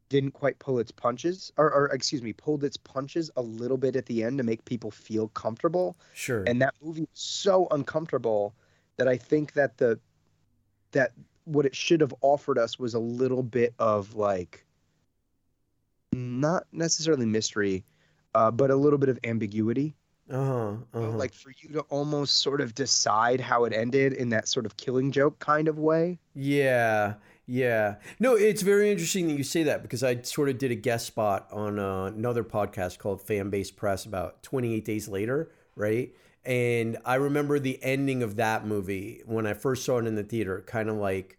[0.08, 3.96] didn't quite pull its punches, or, or excuse me, pulled its punches a little bit
[3.96, 5.96] at the end to make people feel comfortable.
[6.14, 6.44] sure.
[6.46, 8.54] And that movie was so uncomfortable
[8.96, 9.98] that I think that the
[10.92, 11.12] that
[11.44, 14.64] what it should have offered us was a little bit of like
[16.12, 17.84] not necessarily mystery,
[18.34, 19.94] uh, but a little bit of ambiguity.
[20.30, 20.76] uh-huh.
[20.92, 21.10] uh-huh.
[21.10, 24.76] Like for you to almost sort of decide how it ended in that sort of
[24.76, 26.18] killing joke kind of way.
[26.34, 27.14] Yeah,
[27.46, 27.96] yeah.
[28.18, 31.06] No, it's very interesting that you say that because I sort of did a guest
[31.06, 36.12] spot on uh, another podcast called Fan Base Press about 28 days later, right?
[36.46, 40.22] And I remember the ending of that movie when I first saw it in the
[40.22, 41.38] theater, kind of like.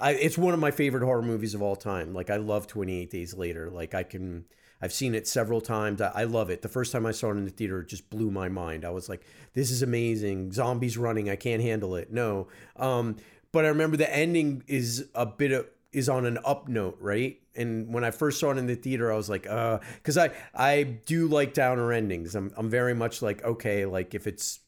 [0.00, 2.14] I, it's one of my favorite horror movies of all time.
[2.14, 3.68] Like I love 28 Days Later.
[3.68, 4.44] Like I can,
[4.80, 6.00] I've seen it several times.
[6.00, 6.62] I, I love it.
[6.62, 8.84] The first time I saw it in the theater, it just blew my mind.
[8.84, 10.52] I was like, "This is amazing!
[10.52, 11.28] Zombies running.
[11.28, 13.16] I can't handle it." No, um,
[13.50, 17.40] but I remember the ending is a bit of is on an up note, right?
[17.54, 20.30] And when I first saw it in the theater, I was like, uh, because I
[20.54, 22.34] I do like downer endings.
[22.34, 24.60] I'm I'm very much like okay, like if it's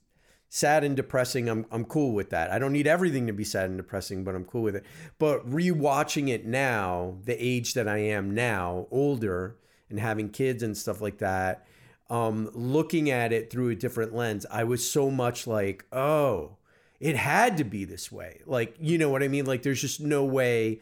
[0.48, 2.50] sad and depressing, I'm I'm cool with that.
[2.50, 4.84] I don't need everything to be sad and depressing, but I'm cool with it.
[5.18, 9.56] But rewatching it now, the age that I am now, older
[9.88, 11.66] and having kids and stuff like that,
[12.08, 16.56] um, looking at it through a different lens, I was so much like, oh,
[16.98, 18.40] it had to be this way.
[18.46, 19.46] Like, you know what I mean?
[19.46, 20.80] Like, there's just no way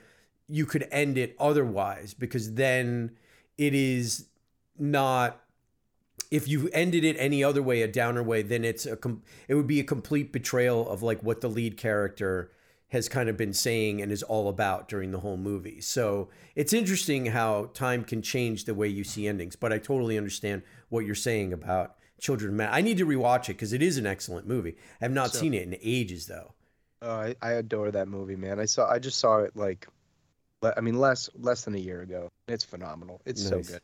[0.48, 3.10] you could end it otherwise because then
[3.56, 4.26] it is
[4.78, 5.40] not
[6.30, 9.54] if you ended it any other way a downer way then it's a com- it
[9.54, 12.50] would be a complete betrayal of like what the lead character
[12.88, 15.78] has kind of been saying and is all about during the whole movie.
[15.78, 20.16] So it's interesting how time can change the way you see endings but i totally
[20.16, 22.50] understand what you're saying about children.
[22.52, 24.76] Of men i need to rewatch it because it is an excellent movie.
[25.00, 26.54] I have not So- seen it in ages though.
[27.00, 28.58] Oh, I, I adore that movie, man.
[28.58, 29.86] I saw I just saw it like
[30.62, 32.28] I mean, less less than a year ago.
[32.46, 33.20] It's phenomenal.
[33.24, 33.80] It's so good.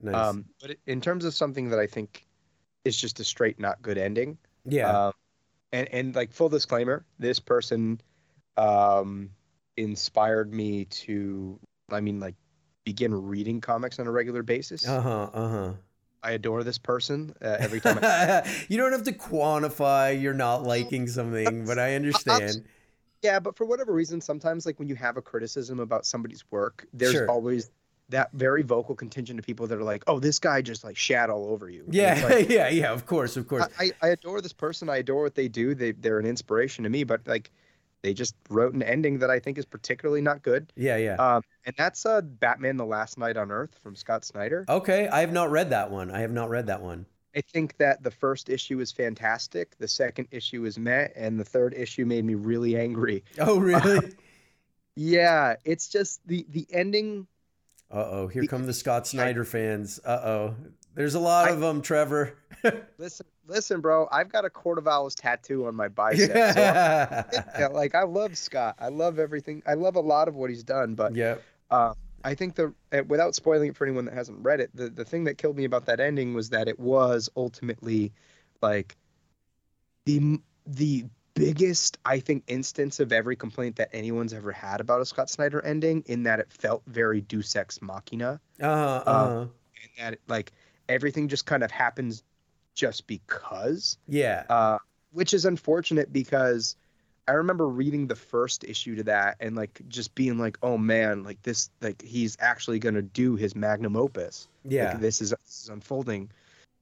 [0.00, 0.14] Nice.
[0.14, 2.26] Um, but in terms of something that I think
[2.84, 5.06] is just a straight not good ending, yeah.
[5.06, 5.12] um,
[5.72, 8.00] and and like full disclaimer, this person
[8.56, 9.30] um,
[9.76, 11.58] inspired me to,
[11.90, 12.34] I mean, like
[12.84, 14.86] begin reading comics on a regular basis.
[14.86, 15.30] uh huh.
[15.32, 15.72] Uh huh.
[16.24, 17.98] I adore this person uh, every time.
[18.02, 22.64] I, you don't have to quantify you're not liking something, but I understand.
[23.22, 26.86] Yeah, but for whatever reason, sometimes like when you have a criticism about somebody's work,
[26.92, 27.30] there's Sure.
[27.30, 27.70] always
[28.08, 31.30] that very vocal contingent of people that are like, "Oh, this guy just like shat
[31.30, 32.92] all over you." Yeah, like, yeah, yeah.
[32.92, 33.66] Of course, of course.
[33.78, 34.88] I, I adore this person.
[34.90, 35.74] I adore what they do.
[35.74, 37.04] They they're an inspiration to me.
[37.04, 37.50] But like,
[38.02, 40.72] they just wrote an ending that I think is particularly not good.
[40.76, 41.14] yeah, yeah.
[41.14, 44.64] Um, and that's uh, Batman: The Last Knight on Earth from Scott Snyder.
[44.68, 46.10] Okay, I have not read that one.
[46.10, 47.06] I have not read that one.
[47.34, 49.76] I think that the first issue is fantastic.
[49.78, 53.24] The second issue is meh, and the third issue made me really angry.
[53.38, 54.12] Oh, really?
[54.94, 57.26] Yeah, it's just the the ending.
[57.90, 59.98] Uh oh, here The- come the Scott Snyder fans.
[60.04, 60.54] Uh oh,
[60.94, 62.34] there's a lot I- of them, Trevor.
[62.98, 64.06] Listen, listen, bro.
[64.12, 66.30] I've got a Court of Owls tattoo on my bicep.
[66.30, 68.76] So yeah, like I love Scott.
[68.78, 69.62] I love everything.
[69.66, 71.36] I love a lot of what he's done, but yeah.
[71.70, 74.88] uh, I think the uh, without spoiling it for anyone that hasn't read it, the
[74.88, 78.12] the thing that killed me about that ending was that it was ultimately
[78.60, 78.96] like
[80.06, 81.04] the the
[81.34, 85.64] biggest I think instance of every complaint that anyone's ever had about a Scott Snyder
[85.64, 89.02] ending in that it felt very Deus Ex Machina Uh huh.
[89.06, 89.40] Uh-huh.
[89.40, 89.50] and
[89.98, 90.52] that it, like
[90.88, 92.22] everything just kind of happens
[92.74, 94.44] just because yeah.
[94.48, 94.78] uh,
[95.12, 96.76] which is unfortunate because
[97.28, 101.22] I remember reading the first issue to that and like just being like, oh man,
[101.22, 104.48] like this, like he's actually gonna do his magnum opus.
[104.64, 104.92] Yeah.
[104.92, 106.30] Like, this is this is unfolding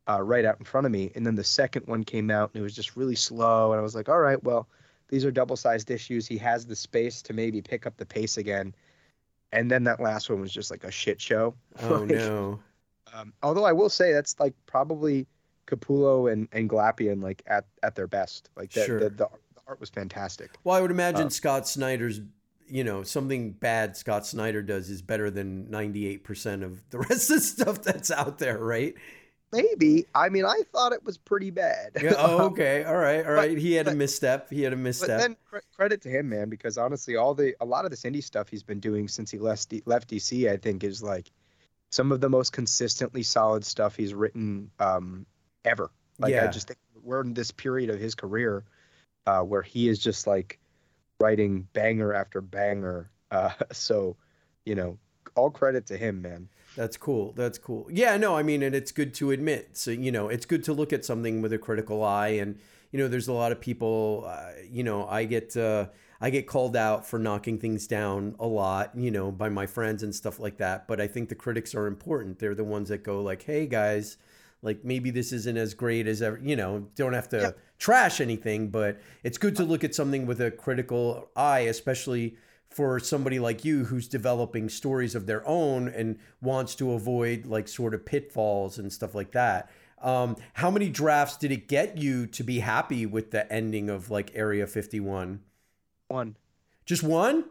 [0.08, 1.12] uh, right out in front of me.
[1.14, 3.72] And then the second one came out and it was just really slow.
[3.72, 4.66] And I was like, all right, well,
[5.08, 6.26] these are double sized issues.
[6.26, 8.74] He has the space to maybe pick up the pace again.
[9.52, 11.54] And then that last one was just like a shit show.
[11.82, 12.60] Oh Like, no.
[13.12, 15.26] um, although I will say that's like probably
[15.66, 18.48] Capullo and, and Glapion like at, at their best.
[18.56, 19.00] Like the, Sure.
[19.00, 20.50] the, the, the art was fantastic.
[20.64, 22.20] Well, I would imagine Uh, Scott Snyder's,
[22.66, 27.36] you know, something bad Scott Snyder does is better than 98% of the rest of
[27.36, 28.94] the stuff that's out there, right?
[29.52, 30.06] Maybe.
[30.14, 31.92] I mean, I thought it was pretty bad.
[32.00, 32.84] Yeah, oh, okay.
[32.84, 33.24] All right.
[33.24, 33.52] All right.
[33.52, 34.50] But- He had a misstep.
[34.50, 35.08] He had a misstep.
[35.08, 38.02] But then cre- credit to him, man, because honestly, all the a lot of this
[38.02, 41.30] indie stuff he's been doing since he left D- left DC, I think, is like
[41.90, 45.26] some of the most consistently solid stuff he's written um,
[45.64, 45.90] ever.
[46.20, 46.46] Like I Yeah.
[46.50, 48.64] just think we're in this period of his career
[49.30, 50.58] uh, where he is just like
[51.20, 53.10] writing banger after banger.
[53.30, 54.16] Uh, so,
[54.64, 54.98] you know,
[55.36, 56.48] all credit to him, man.
[56.76, 57.32] That's cool.
[57.32, 57.86] That's cool.
[57.90, 59.76] Yeah, no, I mean, and it's good to admit.
[59.76, 62.28] So, you know, it's good to look at something with a critical eye.
[62.28, 62.58] And,
[62.92, 65.86] you know, there's a lot of people, uh, you know, I get, uh,
[66.20, 70.02] I get called out for knocking things down a lot, you know, by my friends
[70.02, 70.86] and stuff like that.
[70.86, 72.38] But I think the critics are important.
[72.38, 74.16] They're the ones that go like, hey guys,
[74.62, 77.54] like maybe this isn't as great as ever, you know, don't have to.
[77.80, 82.36] Trash anything, but it's good to look at something with a critical eye, especially
[82.68, 87.66] for somebody like you who's developing stories of their own and wants to avoid like
[87.66, 89.68] sort of pitfalls and stuff like that.
[90.00, 94.10] Um, how many drafts did it get you to be happy with the ending of
[94.10, 95.40] like Area 51?
[96.08, 96.36] One
[96.84, 97.44] Just one?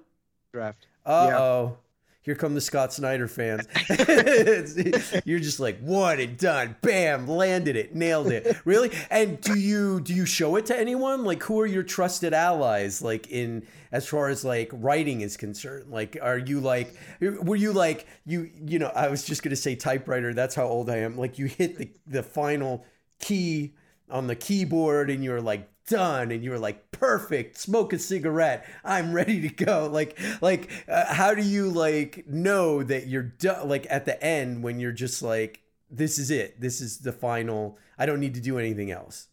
[0.54, 0.88] draft.
[1.06, 1.78] Uh oh.
[2.22, 3.66] Here come the Scott Snyder fans.
[5.26, 6.76] You're just like one and done.
[6.82, 8.58] Bam, landed it, nailed it.
[8.66, 8.92] Really?
[9.10, 11.24] And do you do you show it to anyone?
[11.24, 15.90] Like who are your trusted allies like in as far as like writing is concerned?
[15.90, 19.56] Like are you like were you like you you know, I was just going to
[19.56, 20.34] say typewriter.
[20.34, 21.18] That's how old I am.
[21.18, 22.86] Like you hit the the final
[23.20, 23.74] key
[24.10, 28.66] on the keyboard and you're like done and you were like perfect smoke a cigarette
[28.84, 33.68] i'm ready to go like like uh, how do you like know that you're done
[33.68, 37.78] like at the end when you're just like this is it this is the final
[37.98, 39.28] i don't need to do anything else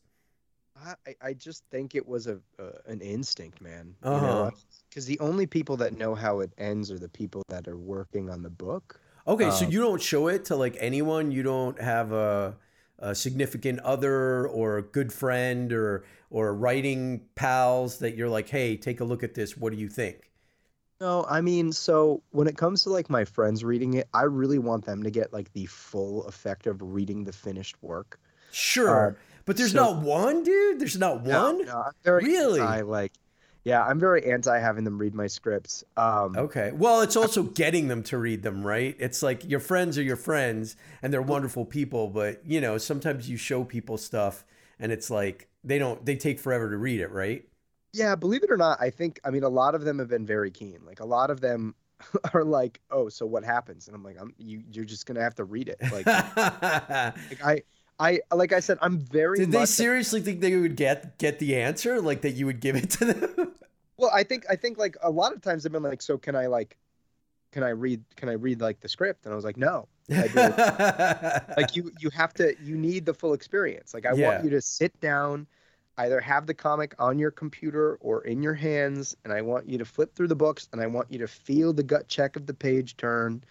[1.07, 3.94] I, I just think it was a uh, an instinct, man.
[4.02, 4.50] Uh-huh.
[4.88, 8.30] Because the only people that know how it ends are the people that are working
[8.30, 9.00] on the book.
[9.26, 12.54] okay so Um, you don't show it to like anyone you don't have a,
[12.99, 18.76] a significant other or a good friend or or writing pals that you're like hey
[18.76, 20.30] take a look at this what do you think
[21.01, 24.59] No, I mean, so when it comes to like my friends reading it, I really
[24.59, 28.18] want them to get like the full effect of reading the finished work.
[28.51, 29.09] Sure.
[29.09, 30.80] Um, but there's so- not one, dude.
[30.80, 31.66] There's not one.
[31.66, 32.61] no, I'm Really?
[32.61, 33.12] anti, like,
[33.67, 35.83] yeah, I'm very anti having them read my scripts.
[35.97, 36.71] Um, Okay.
[36.73, 38.95] Well, it's also getting them to read them, right?
[39.01, 43.29] It's like your friends are your friends and they're wonderful people, but you know, sometimes
[43.29, 44.45] you show people stuff
[44.79, 47.45] and it's like they don't they take forever to read it, right?
[47.93, 50.27] Yeah, believe it or not, I think I mean a lot of them have been
[50.27, 50.81] very keen.
[50.87, 51.75] Like a lot of them
[52.35, 54.62] are like, "Oh, so what happens?" And I'm like, "I'm you.
[54.71, 56.07] You're just gonna have to read it." Like,
[56.37, 57.62] like I,
[57.99, 59.38] I, like I said, I'm very.
[59.38, 62.01] Did they seriously think they would get get the answer?
[62.01, 63.53] Like that you would give it to them?
[63.99, 66.36] Well, I think I think like a lot of times they've been like, "So can
[66.36, 66.76] I like,
[67.51, 68.05] can I read?
[68.16, 69.88] Can I read like the script?" And I was like, "No."
[71.57, 74.26] Like you you have to you need the full experience like i Yeah.
[74.28, 75.47] want you to sit down
[75.99, 79.78] either have the comic on your computer or in your hands and i want you
[79.78, 82.47] to flip through the books and i want you to feel the gut check of
[82.47, 83.42] the page turn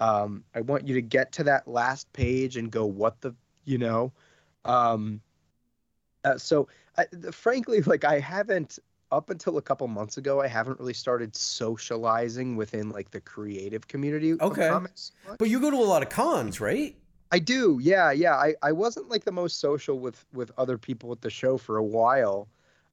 [0.00, 3.34] um, i want you to get to that last page and go what the
[3.64, 4.12] you know
[4.64, 5.20] um,
[6.24, 8.78] uh, so I, frankly like i haven't
[9.12, 13.88] up until a couple months ago i haven't really started socializing within like the creative
[13.88, 14.62] community Okay.
[14.68, 15.38] of comics much.
[15.38, 16.96] but you go to a lot of cons, right?
[17.32, 18.34] I do, yeah, yeah.
[18.34, 21.76] I, I wasn't like the most social with with other people at the show for
[21.76, 22.48] a while.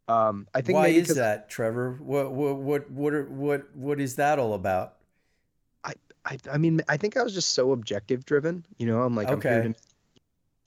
[0.07, 1.97] Um, I think Why is that, Trevor?
[1.99, 4.93] What what what what are, what what is that all about?
[6.27, 8.65] I, I mean, I think I was just so objective driven.
[8.77, 9.61] You know, I'm like, I'm here Okay.
[9.61, 9.95] to numbers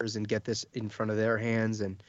[0.00, 2.02] and get this in front of their hands, and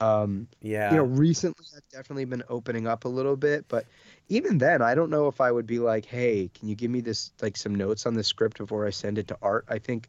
[0.00, 0.90] um, Yeah.
[0.92, 3.86] you know, recently I've definitely been opening up a little bit, but
[4.28, 7.00] even then, I don't know if I would be like, hey, can you give me
[7.00, 9.64] this like some notes on the script before I send it to Art?
[9.68, 10.08] I think,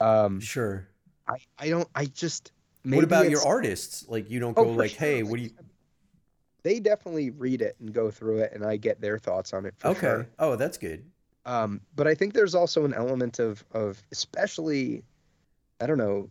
[0.00, 0.86] um, sure.
[1.28, 2.52] I I don't, I just.
[2.84, 4.06] what about your artists?
[4.08, 4.98] Like you don't Oh, go for like, sure.
[5.00, 5.50] "Hey, what do you?"
[6.62, 9.74] They definitely read it and go through it, and I get their thoughts on it.
[9.78, 10.00] For Okay.
[10.00, 10.26] Sure.
[10.38, 11.04] Oh, that's good.
[11.44, 15.02] Um, but I think there's also an element of of especially,
[15.80, 16.28] I don't know,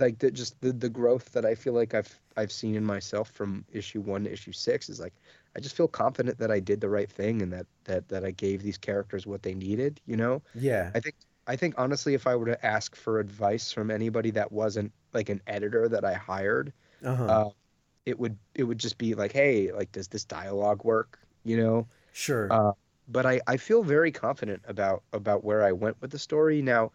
[0.00, 3.30] like the, just the the growth that I feel like I've I've seen in myself
[3.30, 5.14] from issue one to issue six is like
[5.56, 8.30] I just feel confident that I did the right thing and that that that I
[8.32, 10.00] gave these characters what they needed.
[10.06, 10.94] You know, Yeah.
[10.94, 14.52] I think I think honestly, if I were to ask for advice from anybody that
[14.52, 16.72] wasn't like an editor that I hired,
[17.04, 17.36] Uh-huh.
[17.36, 17.50] uh,
[18.06, 21.20] it would it would just be like, hey, like does this dialogue work?
[21.44, 21.88] You know.
[22.12, 22.50] sure.
[22.50, 22.72] uh,
[23.08, 26.92] but I, I feel very confident about about where I went with the story now.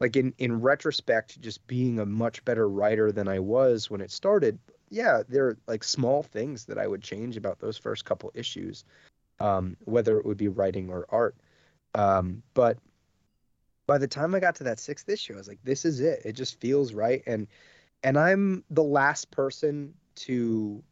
[0.00, 4.10] Like in in retrospect, just being a much better writer than I was when it
[4.10, 4.58] started.
[4.90, 8.84] Yeah, there are like small things that I would change about those first couple issues,
[9.40, 11.34] um, whether it would be writing or art.
[11.94, 12.78] Um, but
[13.86, 16.22] by the time I got to that sixth issue, I was like, this is it.
[16.24, 17.22] It just feels right.
[17.26, 17.46] And
[18.02, 20.82] and I'm the last person to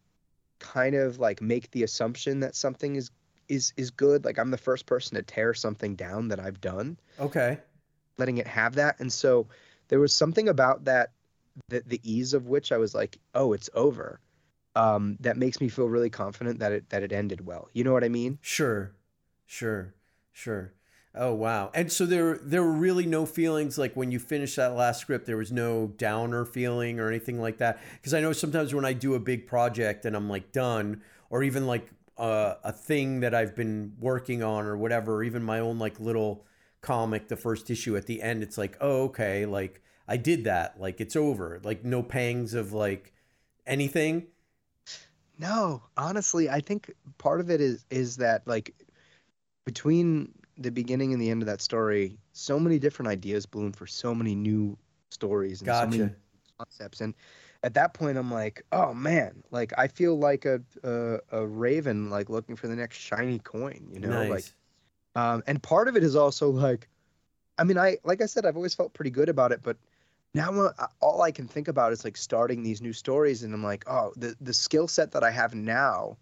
[0.59, 3.11] kind of like make the assumption that something is
[3.49, 4.25] is is good.
[4.25, 7.59] Like I'm the first person to tear something down that I've done, okay.
[8.19, 9.01] Letting it have that.
[9.01, 9.47] And so
[9.89, 11.11] there was something about that
[11.69, 14.21] the, the ease of which I was like, oh, it's over.
[14.77, 17.69] Um, that makes me feel really confident that it that it ended well.
[17.73, 18.39] You know what I mean?
[18.43, 18.93] Sure.
[19.47, 19.95] Sure.
[20.33, 20.73] Sure.
[21.15, 21.71] Oh wow.
[21.75, 25.27] And so there there were really no feelings like when you finished that last script
[25.27, 28.95] there was no downer feeling or anything like that because I know sometimes when I
[28.95, 31.89] do a big project and I'm like done or even like
[32.19, 36.01] uh, a thing that I've been working on or whatever or even my own like
[36.01, 36.45] little
[36.85, 40.79] comic the first issue at the end it's like oh okay like I did that
[40.81, 43.13] like it's over like no pangs of like
[43.67, 44.29] anything
[45.39, 48.75] No, honestly, I think part of it is is that like
[49.65, 53.87] between the beginning and the end of that story, so many different ideas bloom for
[53.87, 54.79] so many new
[55.11, 56.11] stories and so many
[56.59, 57.01] concepts.
[57.01, 57.15] And
[57.65, 62.11] at that point, I'm like, oh man, like I feel like a a, a raven,
[62.11, 64.45] like looking for the next shiny coin, you know, nice like.
[65.15, 66.89] Um, and part of it is also like,
[67.59, 69.77] I mean, I like I said, I've always felt pretty good about it, but
[70.35, 73.63] now uh, all I can think about is like starting these new stories, and I'm
[73.63, 76.17] like, oh, the the skill set that I have now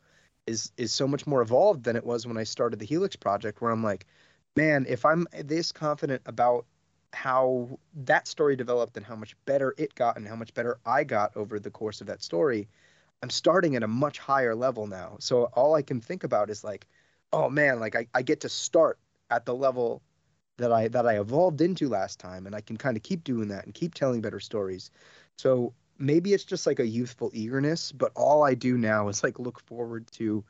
[0.47, 3.63] is is so much more evolved than it was when I started the Helix project,
[3.63, 4.07] where I'm like,
[4.57, 6.67] man, if I'm this confident about
[7.15, 11.05] how that story developed and how much better it got and how much better I
[11.05, 12.69] got over the course of that story,
[13.23, 15.17] I'm starting at a much higher level now.
[15.21, 16.87] So all I can think about is like,
[17.33, 18.99] oh man, like I, I get to start
[19.31, 20.03] at the level
[20.59, 23.49] that I that I evolved into last time and I can kind of keep doing
[23.49, 24.91] that and keep telling better stories.
[25.39, 29.39] So maybe it's just like a youthful eagerness, but all I do now is like
[29.39, 30.45] look forward to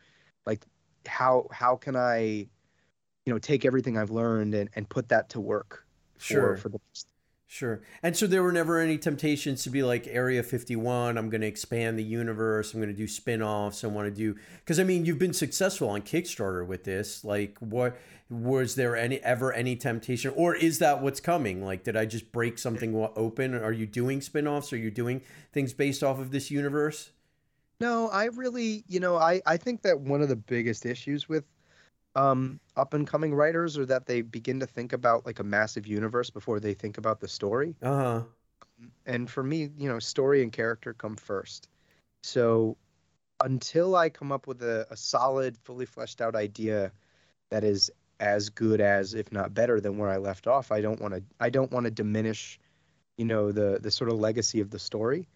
[0.47, 0.67] like
[1.07, 2.47] how how can I
[3.25, 6.69] you know take everything I've learned and, and put that to work for, sure for
[6.69, 6.81] the
[7.53, 7.83] Sure.
[8.03, 11.47] And so there were never any temptations to be like Area 51, I'm going to
[11.47, 15.05] expand the universe, I'm going to do spin-offs, I want to do cuz I mean,
[15.05, 17.27] you've been successful on Kickstarter with this.
[17.27, 17.99] Like what
[18.31, 21.63] was there any ever any temptation or is that what's coming?
[21.63, 23.55] Like did I just break something open?
[23.55, 24.73] Are you doing spin-offs?
[24.73, 25.21] Are you doing
[25.53, 27.11] things based off of this universe?
[27.81, 31.45] No, I really, you know, I I think that one of the biggest issues with
[32.15, 35.87] um up and coming writers or that they begin to think about like a massive
[35.87, 37.75] universe before they think about the story.
[37.83, 38.23] Uh-huh.
[39.07, 41.69] And for me, you know, story and character come first.
[42.23, 42.77] So
[43.43, 46.93] until I come up with a, a solid, fully fleshed out idea
[47.51, 47.91] that is
[48.23, 50.71] as good as if not better than where I left off.
[50.71, 52.59] I don't want to I don't want to diminish,
[53.19, 55.29] you know, the the sort of legacy of the story.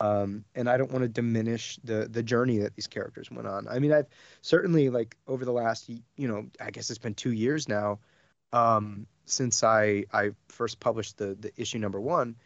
[0.00, 3.68] Um, and I don't want to diminish the the journey that these characters went on.
[3.68, 4.08] I mean, I've
[4.42, 8.00] certainly like over the last, you know, I guess it's been two years now,
[8.52, 12.36] um, since I I first published the the issue number one.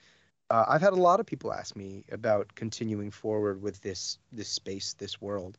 [0.51, 4.49] Uh, I've had a lot of people ask me about continuing forward with this this
[4.49, 5.59] space, this world,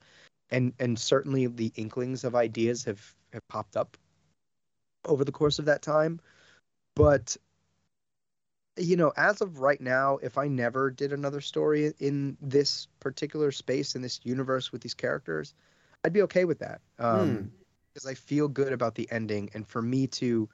[0.52, 3.98] and and certainly the inklings of ideas have have popped up
[5.06, 6.20] over the course of that time.
[6.96, 7.38] But
[8.80, 13.52] you know, as of right now, if I never did another story in this particular
[13.52, 15.54] space in this universe with these characters,
[16.04, 16.82] I'd be okay with that.
[17.00, 17.50] Um, Hmm.
[17.94, 20.48] because I feel good about the ending, and for me to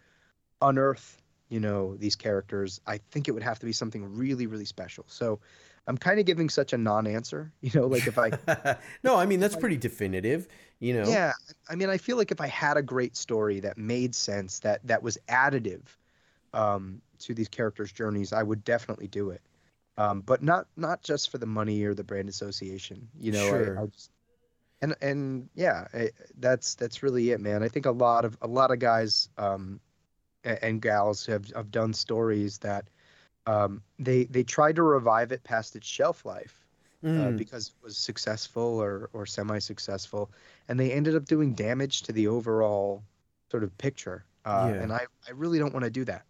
[0.61, 4.65] unearth, you know, these characters, I think it would have to be something really, really
[4.65, 5.05] special.
[5.07, 5.39] So,
[5.88, 8.32] I'm kind of giving such a non-answer, you know, like if I
[9.03, 10.47] no, I mean that's pretty definitive.
[10.80, 11.05] You know.
[11.09, 11.34] Yeah,
[11.69, 14.86] I mean, I feel like if I had a great story that made sense, that
[14.88, 15.84] that was additive
[16.53, 19.41] um, to these characters' journeys, I would definitely do it.
[19.97, 23.49] Um, but not not just for the money or the brand association, you know.
[23.49, 23.80] Sure.
[23.80, 24.11] I, just,
[24.82, 26.09] and and yeah, I,
[26.39, 27.63] that's that's really it, man.
[27.63, 29.80] I think a lot of a lot of guys um,
[30.45, 32.89] a- and gals have have done stories that
[33.45, 36.66] um, they they tried to revive it past its shelf life
[37.05, 37.38] uh, Mm.
[37.38, 40.32] because it was successful or or semi-successful,
[40.68, 43.03] and they ended up doing damage to the overall
[43.51, 44.26] sort of picture.
[44.45, 44.84] Uh, Yeah.
[44.84, 46.26] And I I really don't want to do that.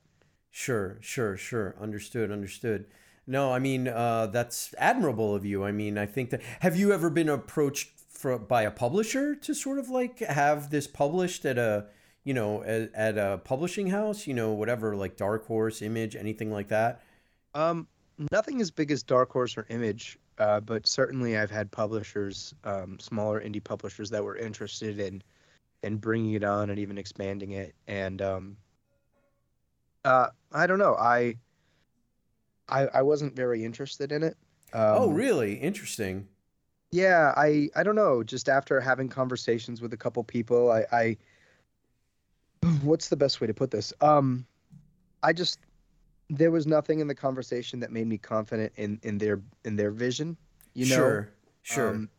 [0.58, 1.76] Sure, sure, sure.
[1.82, 2.86] Understood, understood.
[3.28, 5.66] No, I mean uh, that's admirable of you.
[5.66, 6.42] I mean, I think that.
[6.62, 10.88] Have you ever been approached for, by a publisher to sort of like have this
[10.88, 11.88] published at a,
[12.24, 14.28] you know, at, at a publishing house?
[14.28, 17.02] You know, whatever, like Dark Horse, Image, anything like that.
[17.54, 17.86] Um,
[18.32, 22.98] nothing as big as Dark Horse or Image, uh, but certainly I've had publishers, um,
[23.00, 25.22] smaller indie publishers that were interested in
[25.84, 27.76] in bringing it on and even expanding it.
[27.88, 28.58] And um,
[30.06, 31.36] uh, I don't know, I,
[32.70, 34.38] I I wasn't very interested in it.
[34.74, 35.56] Um, oh, really?
[35.56, 36.28] Interesting.
[36.92, 38.24] Yeah, I I don't know.
[38.24, 41.18] Just after having conversations with a couple people, I I
[42.84, 43.94] what's the best way to put this?
[44.02, 44.46] Um,
[45.24, 45.60] I just
[46.30, 49.92] there was nothing in the conversation that made me confident in in their in their
[49.92, 50.38] vision.
[50.74, 51.30] You know, sure,
[51.64, 51.90] sure.
[51.90, 52.10] Um,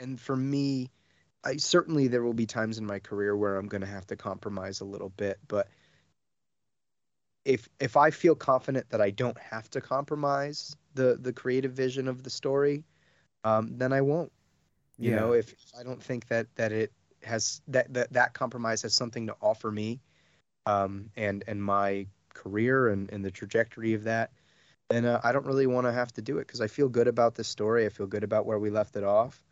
[0.00, 0.90] and for me,
[1.44, 4.16] I certainly there will be times in my career where I'm going to have to
[4.16, 5.68] compromise a little bit, but
[7.44, 12.08] if if I feel confident that I don't have to compromise the the creative vision
[12.08, 12.84] of the story,
[13.44, 14.32] um, then I won't.
[15.00, 15.12] You Yeah.
[15.12, 16.92] know, if, if I don't think that that it
[17.22, 20.00] has that that that compromise has something to offer me,
[20.66, 24.30] um, and and my career and and the trajectory of that,
[24.88, 27.08] then uh, I don't really want to have to do it because I feel good
[27.08, 27.86] about this story.
[27.86, 29.42] I feel good about where we left it off,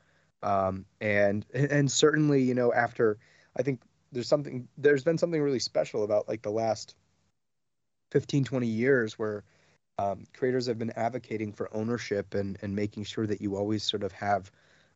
[0.43, 3.19] um, and and certainly you know after
[3.57, 3.81] I think
[4.13, 6.95] there's something there's been something really special about like the last
[8.13, 9.43] 15 20 years where
[9.99, 14.03] um, creators have been advocating for ownership and and making sure that you always sort
[14.03, 14.51] of have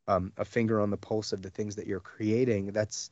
[0.06, 2.72] um, a finger on the pulse of the things that you're creating.
[2.72, 3.10] That's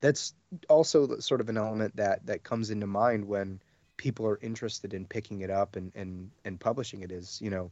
[0.00, 0.34] that's
[0.68, 3.60] also sort of an element that that comes into mind when
[3.98, 7.70] people are interested in picking it up and and and publishing it is you know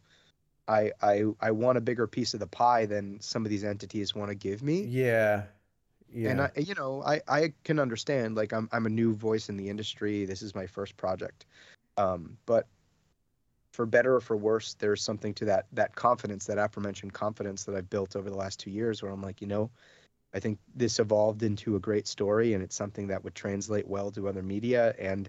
[0.68, 4.14] I I I want a bigger piece of the pie than some of these entities
[4.14, 4.82] want to give me.
[4.82, 5.44] Yeah,
[6.14, 6.30] yeah.
[6.30, 8.36] and I, you know, I, I can understand.
[8.36, 10.24] Like, I'm, I'm a new voice in the industry.
[10.24, 11.46] This is my first project,
[11.96, 12.66] um, but
[13.72, 17.74] for better or for worse, there's something to that that confidence, that aforementioned confidence that
[17.74, 19.70] I've built over the last two years, where I'm like, you know,
[20.34, 24.10] I think this evolved into a great story, and it's something that would translate well
[24.12, 24.94] to other media.
[24.98, 25.28] And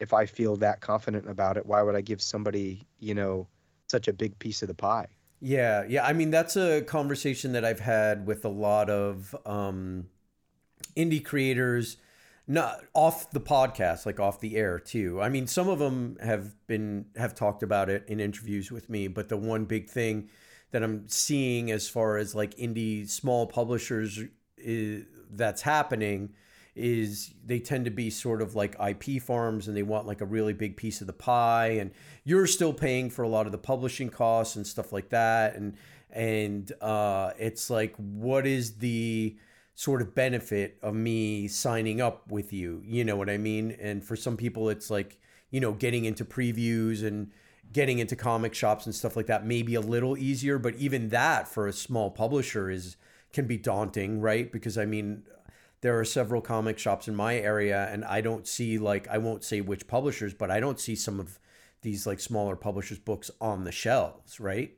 [0.00, 3.46] if I feel that confident about it, why would I give somebody, you know,
[3.88, 5.06] such a big piece of the pie?
[5.40, 6.04] Yeah, yeah.
[6.04, 10.06] I mean, that's a conversation that I've had with a lot of um,
[10.96, 11.96] indie creators,
[12.46, 15.20] not off the podcast, like off the air too.
[15.20, 19.08] I mean, some of them have been have talked about it in interviews with me,
[19.08, 20.28] but the one big thing
[20.72, 24.20] that I'm seeing as far as like indie small publishers
[24.56, 26.30] is, that's happening
[26.74, 30.26] is they tend to be sort of like IP farms and they want like a
[30.26, 31.90] really big piece of the pie and
[32.24, 35.76] you're still paying for a lot of the publishing costs and stuff like that and
[36.10, 39.36] and uh it's like what is the
[39.74, 43.72] sort of benefit of me signing up with you you know what i mean?
[43.80, 45.18] And for some people it's like
[45.50, 47.30] you know getting into previews and
[47.72, 51.08] getting into comic shops and stuff like that may be a little easier but even
[51.08, 52.96] that for a small publisher is
[53.32, 54.52] can be daunting right?
[54.52, 55.24] Because i mean
[55.80, 59.42] there are several comic shops in my area and i don't see like i won't
[59.44, 61.38] say which publishers but i don't see some of
[61.82, 64.76] these like smaller publishers books on the shelves right?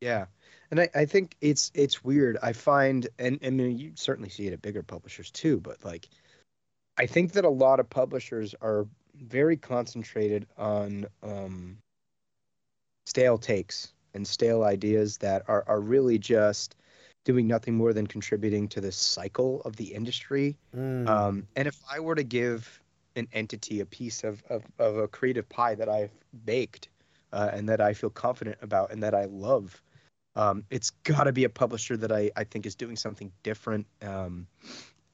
[0.00, 0.26] Yeah.
[0.70, 2.38] And I, I think it's it's weird.
[2.42, 6.08] I find and, I mean, you certainly see it at bigger publishers too, but like
[6.98, 11.78] I think that a lot of publishers are very concentrated on um,
[13.06, 16.74] stale takes and stale ideas that are, are really just
[17.24, 20.56] doing nothing more than contributing to the cycle of the industry.
[20.74, 21.08] Mm.
[21.08, 22.80] Um, and if I were to give
[23.16, 26.12] an entity a piece of, of, of a creative pie that I've
[26.44, 26.88] baked
[27.32, 29.82] uh, and that I feel confident about and that I love,
[30.36, 33.86] um, it's got to be a publisher that I, I think is doing something different
[34.02, 34.46] um,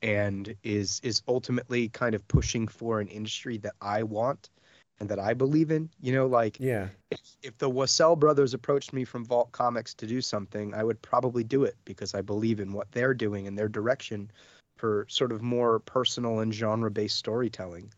[0.03, 4.51] and is is ultimately kind of pushing for an industry that I want
[4.99, 5.89] and that I believe in.
[6.01, 6.89] You know, like yeah.
[7.11, 11.01] if, if the Wassel brothers approached me from Vault Comics to do something, I would
[11.03, 14.31] probably do it because I believe in what they're doing and their direction
[14.77, 17.93] for sort of more personal and genre-based storytelling.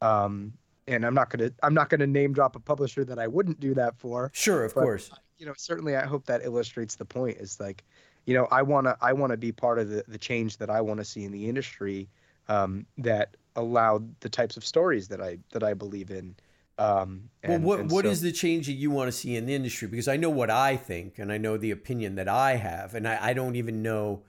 [0.00, 0.52] Um,
[0.88, 3.74] and I'm not gonna I'm not gonna name drop a publisher that I wouldn't do
[3.74, 4.32] that for.
[4.34, 5.10] Sure, of course.
[5.38, 7.38] You know, certainly I hope that illustrates the point.
[7.38, 7.84] Is like,
[8.26, 11.00] you know, I wanna I wanna be part of the the change that I want
[11.00, 12.08] to see in the industry
[12.48, 16.34] um, that allow the types of stories that I that I believe in.
[16.76, 19.46] Um, Well, what and what so- is the change that you want to see in
[19.46, 19.86] the industry?
[19.88, 23.06] Because I know what I think, and I know the opinion that I have, and
[23.06, 24.22] I, I don't even know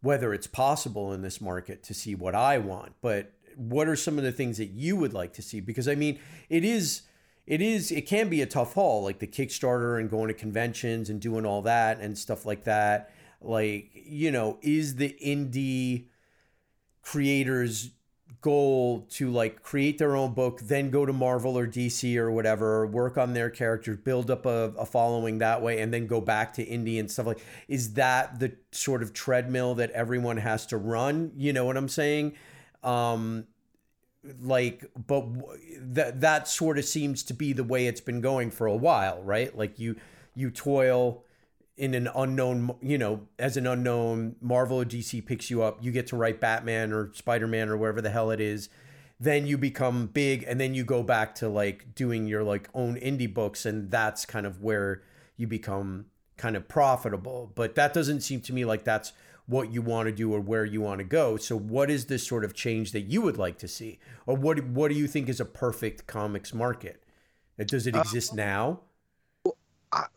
[0.00, 2.94] whether it's possible in this market to see what I want.
[3.02, 5.60] But what are some of the things that you would like to see?
[5.60, 7.02] Because I mean, it is
[7.46, 11.10] it is it can be a tough haul, like the Kickstarter and going to conventions
[11.10, 13.12] and doing all that and stuff like that.
[13.40, 16.06] Like you know, is the indie
[17.02, 17.90] creators
[18.40, 22.86] goal to like create their own book, then go to Marvel or DC or whatever,
[22.86, 26.52] work on their characters, build up a, a following that way, and then go back
[26.54, 27.40] to indie and stuff like.
[27.68, 31.32] Is that the sort of treadmill that everyone has to run?
[31.36, 32.34] You know what I'm saying?
[32.82, 33.46] Um,
[34.40, 35.26] like, but
[35.78, 39.22] that that sort of seems to be the way it's been going for a while,
[39.22, 39.56] right?
[39.56, 39.96] Like you
[40.34, 41.24] you toil
[41.76, 45.90] in an unknown, you know, as an unknown, Marvel or DC picks you up, you
[45.90, 48.68] get to write Batman or Spider Man or wherever the hell it is.
[49.18, 52.96] Then you become big, and then you go back to like doing your like own
[52.96, 55.02] indie books, and that's kind of where
[55.36, 56.06] you become
[56.36, 57.52] kind of profitable.
[57.54, 59.12] But that doesn't seem to me like that's
[59.46, 61.36] what you want to do or where you want to go.
[61.36, 64.64] So, what is this sort of change that you would like to see, or what
[64.66, 67.02] what do you think is a perfect comics market?
[67.58, 68.80] Uh, Does it exist now?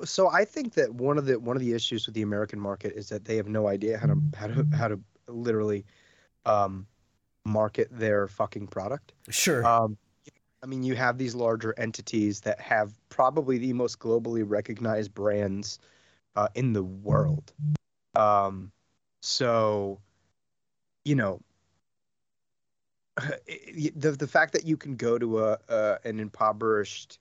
[0.06, 2.94] So I think that one of the one of the issues with the American market
[2.96, 5.86] is that they have no idea how to how to how to literally
[6.46, 6.88] um,
[7.44, 9.14] market their fucking product.
[9.30, 9.66] Sure.
[9.66, 9.98] Um,
[10.64, 15.80] I mean, you have these larger entities that have probably the most globally recognized brands
[16.36, 17.54] uh, in the world.
[18.16, 18.72] Um,
[19.26, 20.00] so,
[21.04, 21.42] you know,
[23.18, 27.20] the the fact that you can go to a, a an impoverished,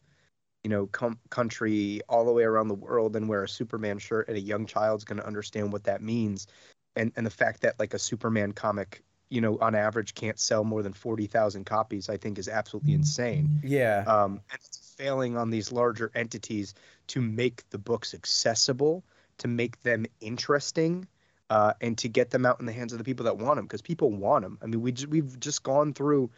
[0.62, 4.28] you know, com- country all the way around the world and wear a Superman shirt,
[4.28, 6.46] and a young child's going to understand what that means,
[6.94, 10.62] and and the fact that like a Superman comic you know, on average can't sell
[10.62, 13.58] more than 40,000 copies, I think is absolutely insane.
[13.64, 14.04] yeah.
[14.06, 16.74] Um, and it's failing on these larger entities
[17.08, 19.02] to make the books accessible,
[19.38, 21.08] to make them interesting,
[21.50, 23.66] uh, and to get them out in the hands of the people that want them
[23.66, 24.58] because people want them.
[24.62, 26.30] I mean, we j- we've just gone through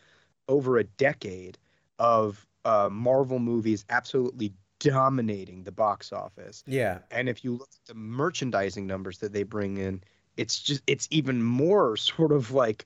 [0.48, 1.58] over a decade
[1.98, 6.62] of uh, Marvel movies absolutely dominating the box office.
[6.66, 6.98] yeah.
[7.10, 10.02] And if you look at the merchandising numbers that they bring in,
[10.36, 12.84] it's just it's even more sort of like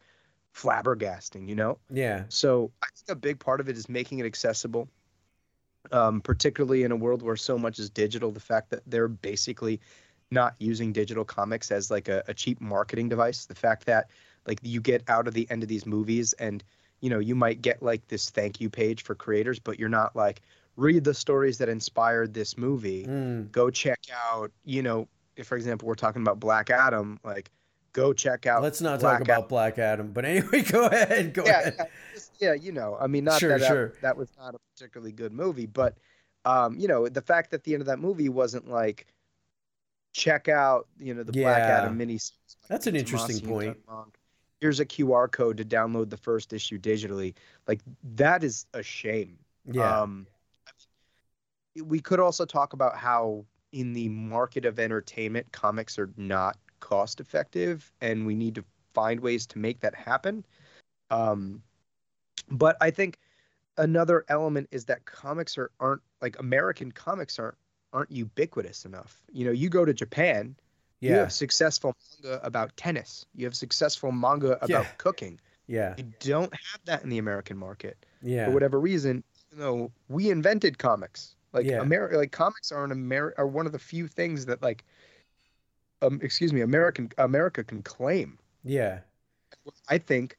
[0.55, 1.79] flabbergasting, you know?
[1.91, 2.25] Yeah.
[2.29, 4.89] So I think a big part of it is making it accessible.
[5.93, 9.81] Um, particularly in a world where so much is digital, the fact that they're basically
[10.31, 13.47] not using digital comics as like a, a cheap marketing device.
[13.47, 14.11] The fact that
[14.47, 16.63] like you get out of the end of these movies and
[17.01, 20.15] you know you might get like this thank you page for creators, but you're not
[20.15, 20.41] like
[20.77, 23.51] read the stories that inspired this movie Mm.
[23.53, 23.99] go check
[24.31, 27.51] out, you know, if for example we're talking about Black Adam, like
[27.93, 28.63] go check out.
[28.63, 30.13] Let's not Black talk about Black Adam.
[30.13, 31.35] But anyway, go ahead.
[31.35, 31.75] Go Yeah, ahead.
[31.79, 33.93] yeah, just- yeah, you know, I mean, not Sure, that, that sure.
[34.01, 35.97] that was not a particularly good movie, but
[36.45, 39.07] um, you know, the fact that the end of that movie wasn't like
[40.13, 42.19] check out, you know, the Black Adam mini.
[42.69, 43.77] That's an interesting point.
[44.61, 47.35] Here's a QR code to download the first issue digitally.
[47.67, 47.81] Like
[48.17, 49.39] that is a shame.
[49.65, 50.03] Yeah.
[50.03, 50.27] Um,
[51.83, 57.21] we could also talk about how in the market of entertainment, comics are not cost
[57.21, 60.45] effective, and we need to find ways to make that happen.
[61.11, 61.63] Um,
[62.51, 63.19] but I think
[63.79, 67.57] another element is that comics are aren't like American comics aren't
[67.93, 69.23] aren't ubiquitous enough.
[69.33, 70.55] You know, you go to Japan,
[71.01, 71.11] yeah.
[71.11, 74.87] you have successful manga about tennis, you have successful manga about Yeah.
[74.99, 75.41] cooking.
[75.67, 75.95] Yeah.
[75.97, 78.47] You don't have that in the American market Yeah.
[78.47, 79.23] for whatever reason,
[79.53, 81.35] you know, we invented comics.
[81.53, 81.81] Like Yeah.
[81.81, 84.85] America, like comics are an Amer- are one of the few things that like,
[86.03, 88.39] um, excuse me, American America can claim.
[88.65, 89.01] Yeah.
[89.89, 90.37] I think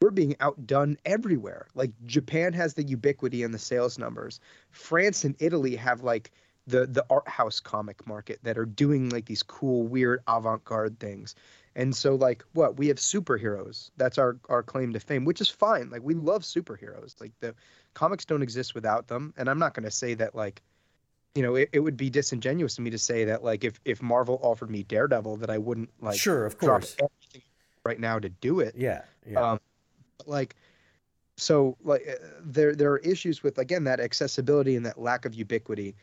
[0.00, 1.66] we're being outdone everywhere.
[1.74, 4.40] Like Japan has the ubiquity and the sales numbers.
[4.70, 6.30] France and Italy have like
[6.66, 11.34] the the art house comic market that are doing like these cool, weird avant-garde things.
[11.74, 13.90] And so like what we have superheroes.
[13.96, 15.90] That's our our claim to fame, which is fine.
[15.90, 17.20] Like we love superheroes.
[17.20, 17.54] Like the
[17.94, 19.34] comics don't exist without them.
[19.36, 20.62] And I'm not going to say that like
[21.36, 24.02] you know, it, it would be disingenuous to me to say that like if if
[24.02, 26.96] Marvel offered me Daredevil that I wouldn't like sure, of course.
[26.98, 27.42] everything
[27.84, 28.74] right now to do it.
[28.76, 29.52] Yeah, yeah.
[29.52, 29.60] Um,
[30.16, 30.56] but, like
[31.36, 35.34] so like uh, there there are issues with again that accessibility and that lack of
[35.34, 35.94] ubiquity.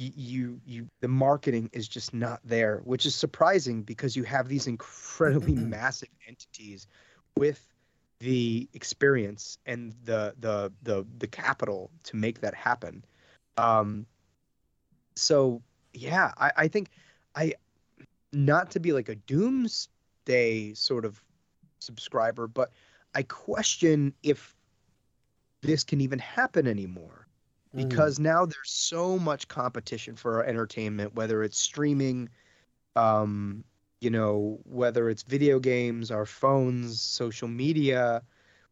[0.00, 4.68] You, you the marketing is just not there, which is surprising because you have these
[4.68, 6.86] incredibly massive entities
[7.36, 7.60] with
[8.20, 13.04] the experience and the the the the capital to make that happen.
[13.56, 14.06] Um,
[15.14, 16.90] so yeah, I, I think
[17.34, 17.54] I
[18.32, 21.20] not to be like a doomsday sort of
[21.80, 22.70] subscriber, but
[23.14, 24.54] I question if
[25.62, 27.27] this can even happen anymore
[27.74, 27.88] Mm.
[27.88, 32.28] because now there's so much competition for our entertainment, whether it's streaming,
[32.96, 33.64] um,
[34.00, 38.22] you know, whether it's video games, our phones, social media,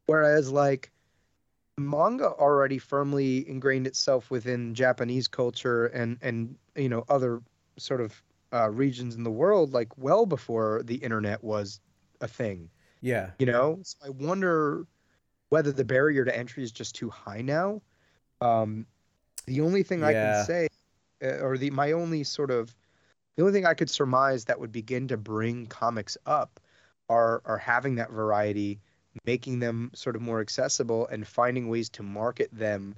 [0.06, 0.90] whereas like
[1.78, 7.42] manga already firmly ingrained itself within Japanese culture and and you know other
[7.76, 8.22] sort of
[8.52, 11.80] uh, regions in the world like well before the internet was
[12.20, 12.70] a thing
[13.02, 13.30] yeah.
[13.38, 14.86] you know so i wonder
[15.50, 17.82] whether the barrier to entry is just too high now
[18.40, 18.86] um
[19.46, 20.68] the only thing i can say
[21.22, 22.74] uh, or the my only sort of
[23.36, 26.60] the only thing i could surmise that would begin to bring comics up
[27.08, 28.78] are are having that variety
[29.24, 32.94] making them sort of more accessible and finding ways to market them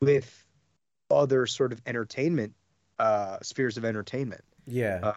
[0.00, 0.46] with
[1.10, 2.54] other sort of entertainment
[2.98, 5.00] uh spheres of entertainment Yeah.
[5.02, 5.12] Uh,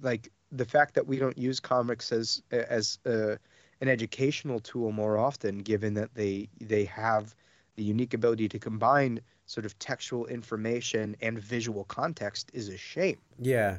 [0.00, 3.36] like the fact that we don't use comics as as uh,
[3.80, 7.34] an educational tool more often, given that they they have
[7.76, 13.18] the unique ability to combine sort of textual information and visual context, is a shame.
[13.38, 13.78] Yeah.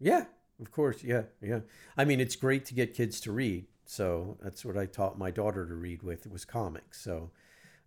[0.00, 0.26] Yeah.
[0.60, 1.02] Of course.
[1.02, 1.22] Yeah.
[1.42, 1.60] Yeah.
[1.96, 3.66] I mean, it's great to get kids to read.
[3.84, 7.00] So that's what I taught my daughter to read with was comics.
[7.00, 7.30] So,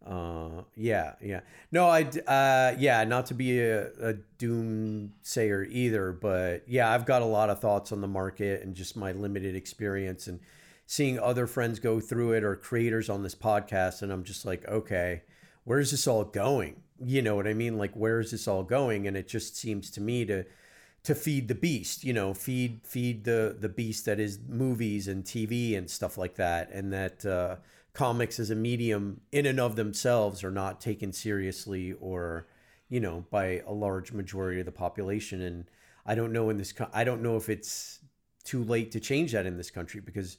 [0.06, 1.42] uh, yeah, yeah.
[1.72, 7.22] No, I, uh, yeah, not to be a, a doomsayer either, but yeah, I've got
[7.22, 10.40] a lot of thoughts on the market and just my limited experience and
[10.88, 14.02] seeing other friends go through it or creators on this podcast.
[14.02, 15.22] And I'm just like, okay,
[15.64, 16.82] where's this all going?
[17.04, 17.78] You know what I mean?
[17.78, 19.08] Like, where is this all going?
[19.08, 20.46] And it just seems to me to,
[21.04, 25.24] to feed the beast you know feed feed the the beast that is movies and
[25.24, 27.56] tv and stuff like that and that uh,
[27.94, 32.48] comics as a medium in and of themselves are not taken seriously or
[32.90, 35.66] you know by a large majority of the population and
[36.06, 38.00] i don't know in this i don't know if it's
[38.44, 40.38] too late to change that in this country because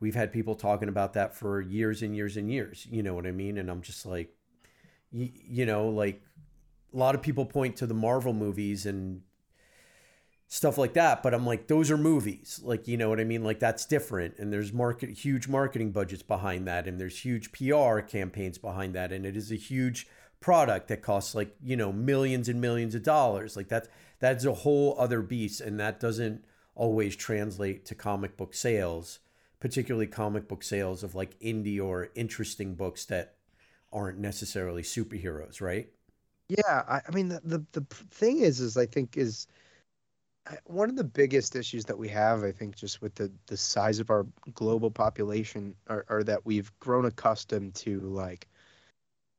[0.00, 3.26] we've had people talking about that for years and years and years you know what
[3.26, 4.34] i mean and i'm just like
[5.14, 6.20] you, you know like
[6.92, 9.22] a lot of people point to the marvel movies and
[10.46, 12.60] stuff like that but i'm like those are movies.
[12.62, 13.44] Like you know what i mean?
[13.44, 14.38] Like that's different.
[14.38, 19.12] And there's market huge marketing budgets behind that and there's huge pr campaigns behind that
[19.12, 20.06] and it is a huge
[20.40, 23.56] product that costs like you know millions and millions of dollars.
[23.56, 23.88] Like that's
[24.20, 26.44] that's a whole other beast and that doesn't
[26.74, 29.20] always translate to comic book sales
[29.60, 33.36] particularly comic book sales of like indie or interesting books that
[33.94, 35.90] aren't necessarily superheroes right
[36.48, 37.80] Yeah, I, I mean the, the the
[38.10, 39.46] thing is, is I think is
[40.66, 42.44] one of the biggest issues that we have.
[42.44, 46.70] I think just with the the size of our global population, are, are that we've
[46.80, 48.46] grown accustomed to like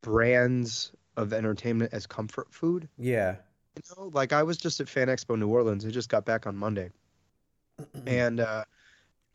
[0.03, 2.89] brands of entertainment as comfort food.
[2.97, 3.35] yeah
[3.75, 5.85] You know, like I was just at Fan Expo New Orleans.
[5.85, 6.91] I just got back on Monday,
[8.05, 8.65] and uh,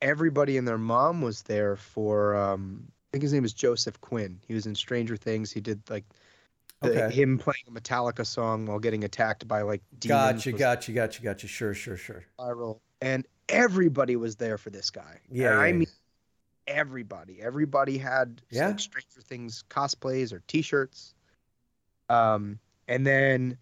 [0.02, 2.36] everybody and their mom was there for.
[2.36, 4.40] Um, think his name is Joseph Quinn.
[4.46, 5.50] He was in Stranger Things.
[5.50, 6.04] He did like
[6.82, 7.14] the, Okay.
[7.14, 10.44] him playing a Metallica song while getting attacked by like demons.
[10.44, 15.20] gotcha gotcha gotcha gotcha sure sure sure viral, and everybody was there for this guy.
[15.30, 15.88] Yeah, And I yeah, mean
[16.66, 17.40] everybody.
[17.42, 18.68] Everybody had Yeah.
[18.68, 21.14] like Stranger Things cosplays or T-shirts.
[22.08, 22.58] Um,
[22.88, 23.58] and then,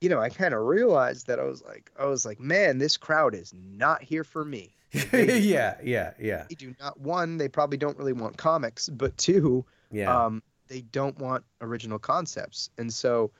[0.00, 2.96] you know, I kind of realized that I was like, I was like, man, this
[2.96, 4.74] crowd is not here for me.
[5.12, 9.64] yeah, yeah, yeah, They do not one, they probably don't really want comics, but two,
[9.92, 10.24] yeah.
[10.26, 13.30] um, they don't want original concepts, and so,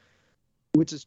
[0.75, 1.07] which is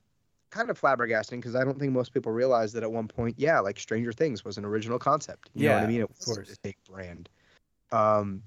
[0.50, 3.60] kind of flabbergasting because I don't think most people realize that at one point, yeah,
[3.60, 5.50] like Stranger Things was an original concept.
[5.54, 6.00] You know what Yeah, I mean?
[6.02, 6.52] It of was course.
[6.52, 7.30] a big brand.
[7.92, 8.44] Um,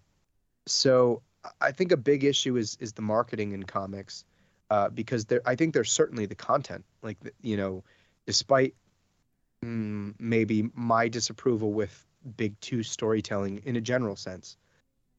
[0.66, 1.22] so
[1.60, 4.24] I- think a big issue is is the marketing in comics,
[4.70, 7.82] uh, because there I think there's certainly the content, like you know,
[8.26, 8.74] despite
[10.18, 12.06] maybe my disapproval with
[12.36, 14.56] big two storytelling in a general sense.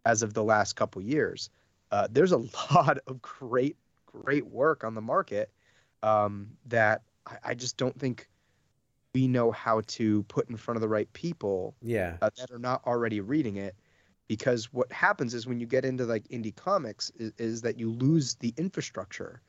[0.05, 1.49] as of the last couple years.
[1.91, 2.37] Uh, there's a
[2.73, 5.51] lot of great, great work on the market
[6.03, 8.29] um, that I, I just don't think
[9.13, 12.17] we know how to put in front of the right people Yeah.
[12.21, 13.75] uh, that are not already reading it
[14.27, 17.91] because what happens is when you get into like indie comics is, is that you
[17.91, 19.41] lose the infrastructure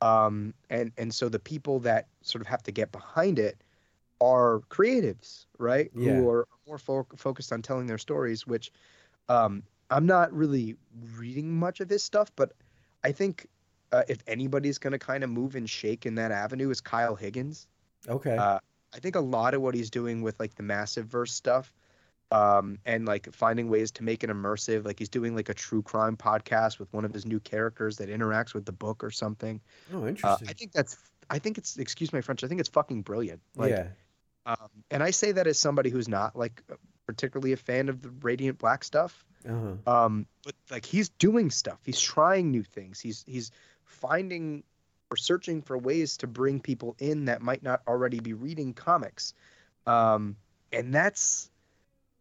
[0.00, 3.62] um, and and so the people that sort of have to get behind it
[4.20, 6.16] are creatives right Yeah.
[6.16, 8.72] who are more fo- focused on telling their stories which
[9.28, 10.76] um, i'm not really
[11.16, 12.52] reading much of his stuff but
[13.04, 13.46] i think
[13.92, 17.14] uh, if anybody's going to kind of move and shake in that avenue is kyle
[17.14, 17.66] higgins
[18.08, 18.36] Okay.
[18.36, 18.58] uh,
[18.94, 21.74] I think a lot of what he's doing with like the massive verse stuff,
[22.30, 24.86] um, and like finding ways to make it immersive.
[24.86, 28.08] Like he's doing like a true crime podcast with one of his new characters that
[28.08, 29.60] interacts with the book or something.
[29.92, 30.48] oh, Uh, interesting.
[30.48, 30.96] I think that's.
[31.28, 31.76] I think it's.
[31.76, 32.42] Excuse my French.
[32.44, 33.42] I think it's fucking brilliant.
[33.56, 33.88] Like, yeah.
[34.48, 36.62] Um, and I say that as somebody who's not like
[37.06, 39.24] particularly a fan of the Radiant Black stuff.
[39.48, 39.74] Uh-huh.
[39.86, 41.78] Um, but like he's doing stuff.
[41.84, 42.98] He's trying new things.
[42.98, 43.50] He's he's
[43.84, 44.64] finding
[45.10, 49.34] or searching for ways to bring people in that might not already be reading comics.
[49.86, 50.36] Um,
[50.72, 51.50] and that's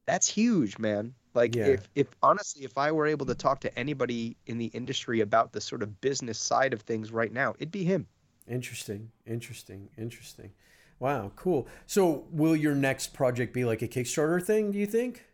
[0.06, 1.14] that's huge, man.
[1.34, 1.68] Like Yeah.
[1.68, 5.54] if if honestly, if I were able to talk to anybody in the industry about
[5.54, 8.08] the sort of business side of things right now, it'd be him.
[8.48, 9.12] Interesting.
[9.26, 9.90] Interesting.
[9.98, 10.52] Interesting.
[11.00, 11.32] Wow.
[11.36, 11.68] Cool.
[11.86, 14.72] So, will your next project be like a Kickstarter thing?
[14.72, 15.26] Do you think?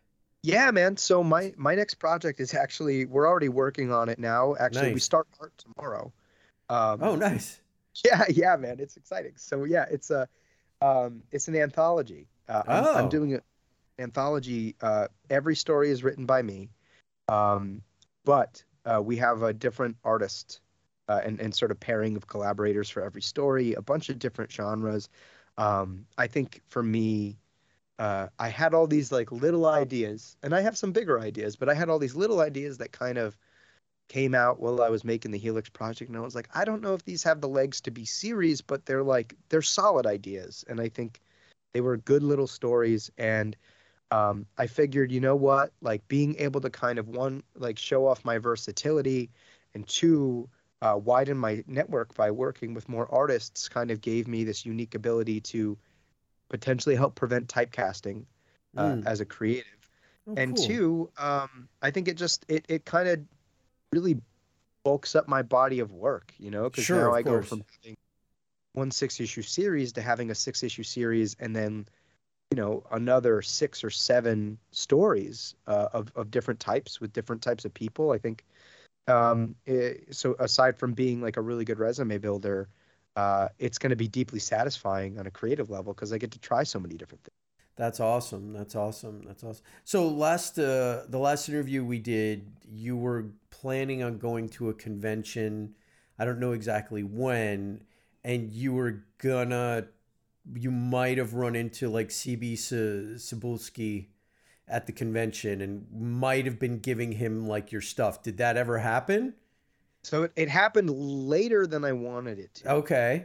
[0.42, 0.98] Yeah, man.
[0.98, 4.54] So my my next project is actually we're already working on it now.
[4.60, 6.12] Actually, we start art tomorrow.
[6.68, 7.60] Um, Oh, nice.
[8.04, 9.32] Yeah, yeah, man, it's exciting.
[9.36, 10.28] So yeah, it's a,
[10.82, 12.26] um, it's an anthology.
[12.46, 12.94] Uh, I'm, Oh.
[12.94, 13.40] I'm doing an
[13.98, 14.76] anthology.
[14.82, 16.68] Uh, every story is written by me,
[17.28, 17.80] um,
[18.26, 20.60] but uh, we have a different artist
[21.08, 23.72] uh, and and sort of pairing of collaborators for every story.
[23.72, 25.08] A bunch of different genres.
[25.58, 27.38] Um, I think for me,
[27.98, 31.68] uh, I had all these like little ideas, and I have some bigger ideas, but
[31.68, 33.36] I had all these little ideas that kind of
[34.08, 36.82] came out while I was making the Helix project, and I was like, I don't
[36.82, 40.64] know if these have the legs to be series, but they're like they're solid ideas,
[40.68, 41.20] and I think
[41.72, 43.10] they were good little stories.
[43.18, 43.56] And
[44.10, 48.06] um, I figured, you know what, like being able to kind of one like show
[48.06, 49.30] off my versatility,
[49.74, 50.48] and two
[50.84, 54.94] uh, widen my network by working with more artists, kind of gave me this unique
[54.94, 55.78] ability to
[56.48, 58.24] potentially help prevent typecasting
[58.76, 59.06] uh, Mm.
[59.06, 59.66] as a creative
[60.26, 60.66] Oh, and cool.
[60.66, 63.20] two um i think it just it, it kind of
[63.92, 64.16] really
[64.84, 67.96] bulks up my body of work you know because Sure, now i go from having
[68.74, 71.86] one six issue series to having a six issue series and then
[72.50, 77.64] you know another six or seven stories uh, of, of different types with different types
[77.64, 78.44] of people i think
[79.08, 82.68] um it, so aside from being like a really good resume builder
[83.16, 86.38] uh it's going to be deeply satisfying on a creative level because i get to
[86.38, 87.34] try so many different things
[87.76, 88.52] That's awesome.
[88.52, 89.22] That's awesome.
[89.26, 89.64] That's awesome.
[89.84, 94.74] So last uh the last interview we did, you were planning on going to a
[94.74, 95.74] convention.
[96.18, 97.82] I don't know exactly when,
[98.22, 99.88] and you were gonna
[100.54, 102.54] you might have run into like CB
[103.16, 104.06] Cebulski
[104.68, 108.22] at the convention and might have been giving him like your stuff.
[108.22, 109.34] Did that ever happen?
[110.02, 113.24] so it, it happened later than i wanted it to Okay.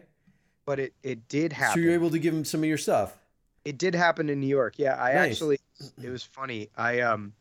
[0.65, 1.73] but it it did happen.
[1.73, 3.17] So you're able to give him some of your stuff.
[3.65, 4.75] it did happen in New York.
[4.77, 5.31] Yeah, I Nice.
[5.33, 5.59] actually
[6.01, 6.69] it was funny.
[6.77, 7.33] I um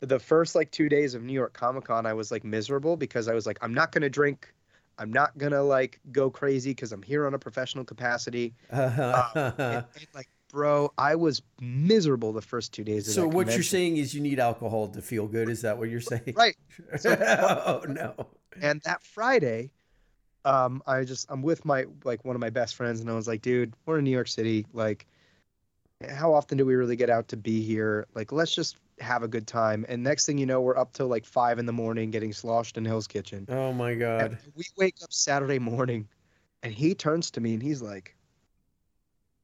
[0.00, 3.34] the first like 2 days of New York Comic-Con I was like miserable because I
[3.34, 4.52] was like I'm not going to drink.
[4.98, 8.54] I'm not going to like go crazy cuz I'm here on a professional capacity.
[8.70, 9.30] Uh-huh.
[9.34, 13.62] And, and, like bro, I was miserable the first 2 days of so what you're
[13.62, 15.48] saying is you need alcohol to feel good.
[15.48, 16.34] Is that what you're saying?
[16.36, 16.56] Right.
[17.04, 18.14] oh no.
[18.60, 19.70] And that Friday
[20.44, 23.26] um I just I'm with my like one of my best friends and I was
[23.28, 25.06] like, dude, we're in New York City like
[26.08, 28.06] how often do we really get out to be here?
[28.14, 29.84] Like, let's just have a good time.
[29.88, 32.76] And next thing you know, we're up till like five in the morning getting sloshed
[32.76, 33.46] in Hell's Kitchen.
[33.48, 34.38] Oh my And god.
[34.54, 36.06] we wake up Saturday morning
[36.62, 38.14] and he turns to me and he's like,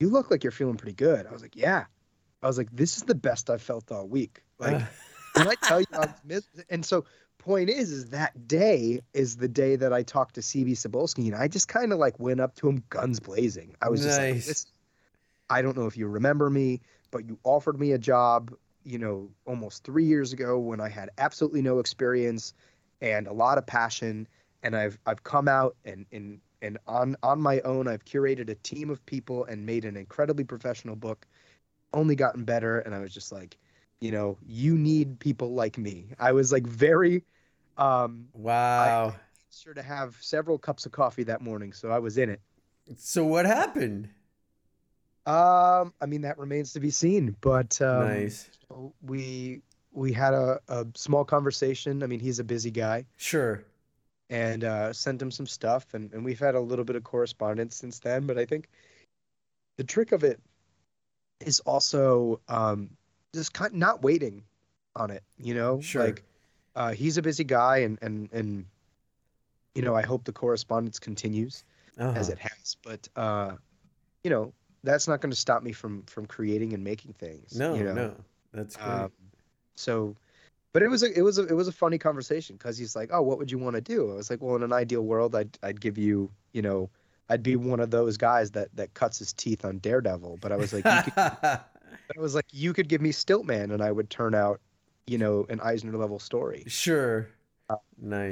[0.03, 1.29] You look like you're feeling pretty good.
[1.29, 1.85] I was like, Yeah.
[2.43, 4.43] I was like, This is the best I've felt all week.
[4.59, 4.87] Like, uh.
[5.35, 7.05] when I tell you I was mis- and so
[7.39, 11.37] point is is that day is the day that I talked to CB Cebulski and
[11.37, 13.77] I just kind of like went up to him guns blazing.
[13.81, 15.59] I was just like.
[15.59, 16.81] I don't know if you remember me,
[17.13, 18.53] but you offered me a job,
[18.85, 22.55] you know, almost 3 years ago when I had absolutely no experience
[23.01, 24.27] and a lot of passion
[24.65, 28.55] and I've I've come out and and and on on my own I've curated a
[28.55, 31.27] team of people and made an incredibly professional book
[31.93, 33.59] only gotten better and I was just like
[34.01, 36.09] you know, you need people like me.
[36.19, 37.25] I was like very
[37.77, 39.15] um wow.
[39.51, 42.41] sure to have several cups of coffee that morning, so I was in it.
[42.97, 44.09] So what happened?
[45.25, 48.51] Um, I mean that remains to be seen, but um, nice.
[49.03, 52.03] we we had a, a small conversation.
[52.03, 53.65] I mean, he's a busy guy, Sure.
[54.31, 57.77] And uh, sent him some stuff, and, and we've had a little bit of correspondence
[57.77, 58.27] since then.
[58.27, 58.69] But I think
[59.79, 60.41] the trick of it
[61.41, 62.91] is also um,
[63.35, 64.45] just kind not waiting
[64.97, 65.23] on it.
[65.39, 66.05] You know, Sure.
[66.05, 66.23] like
[66.77, 68.65] uh, he's a busy guy, and and and
[69.75, 71.65] you know, I hope the correspondence continues
[71.99, 72.19] Uh-huh.
[72.19, 72.77] as it has.
[72.83, 73.53] But uh,
[74.25, 74.53] you know,
[74.85, 77.59] that's not going to stop me from from creating and making things.
[77.59, 77.95] No, you know?
[77.95, 78.15] no.
[78.53, 78.87] That's great.
[78.87, 79.13] Um,
[79.75, 80.15] so,
[80.73, 83.11] but it was a it was a it was a funny conversation because he's like,
[83.13, 85.35] "Oh, what would you want to do?" I was like, "Well, in an ideal world,
[85.35, 86.91] I'd I'd give you, you know,
[87.29, 90.57] I'd be one of those guys that that cuts his teeth on Daredevil." But I
[90.57, 91.15] was like, you could,
[92.17, 94.61] I was like, you could give me Stiltman, and I would turn out,
[95.07, 96.69] you know, an Eisner level story.
[96.69, 97.29] sure.
[97.69, 97.71] Nice.
[97.71, 97.77] Uh,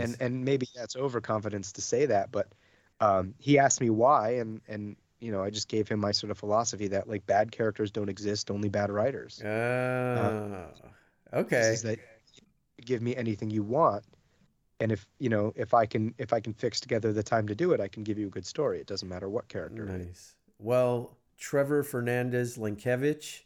[0.04, 2.52] And and maybe that's overconfidence to say that, but
[3.00, 6.30] um, he asked me why, and and you know, I just gave him my sort
[6.30, 9.44] of philosophy that like bad characters don't exist, only bad writers.
[9.44, 10.94] Ah,
[11.56, 11.76] This okay.
[11.82, 12.00] that
[12.86, 14.04] give me anything you want
[14.80, 17.54] and if you know if i can if i can fix together the time to
[17.54, 20.34] do it i can give you a good story it doesn't matter what character Nice.
[20.60, 23.44] Well, Trevor Fernandez Lenkevich,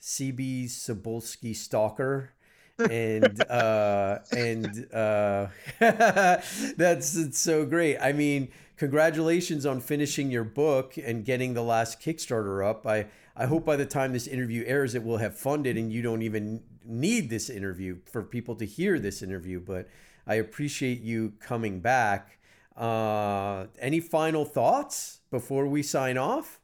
[0.00, 2.30] CB Cebulski Stalker,
[2.78, 5.48] and uh and uh
[5.80, 7.98] that's it's so great.
[7.98, 12.86] I mean, congratulations on finishing your book and getting the last Kickstarter up.
[12.86, 13.06] I
[13.36, 16.22] I hope by the time this interview airs it will have funded and you don't
[16.22, 19.88] even need this interview for people to hear this interview, but
[20.26, 22.38] I appreciate you coming back.
[22.76, 26.58] Uh any final thoughts before we sign off?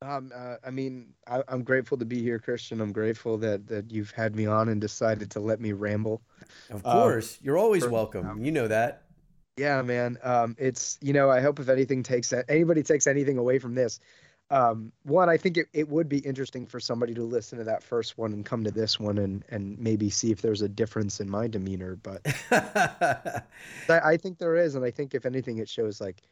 [0.00, 3.92] um uh, i mean I, i'm grateful to be here christian i'm grateful that that
[3.92, 6.22] you've had me on and decided to let me ramble
[6.70, 8.42] Of Um, course, you're always for- welcome.
[8.44, 9.02] You know that.
[9.58, 13.58] yeah man um it's you know i hope if anything takes anybody takes anything away
[13.60, 14.00] from this
[14.52, 17.82] um one i think it, it would be interesting for somebody to listen to that
[17.82, 21.18] first one and come to this one and and maybe see if there's a difference
[21.18, 22.20] in my demeanor but
[23.88, 26.22] I, I think there is, and I think if anything, it shows like,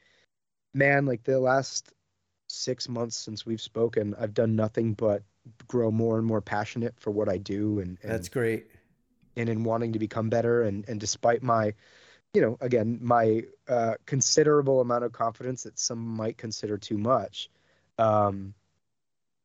[0.74, 1.92] man, like the last
[2.48, 5.22] six months since we've spoken, I've done nothing but
[5.66, 8.66] grow more and more passionate for what I do, and and, That's great.
[9.36, 11.74] and in wanting to become better, and and despite my,
[12.34, 17.50] you know, again, my uh, considerable amount of confidence that some might consider too much,
[18.00, 18.54] um,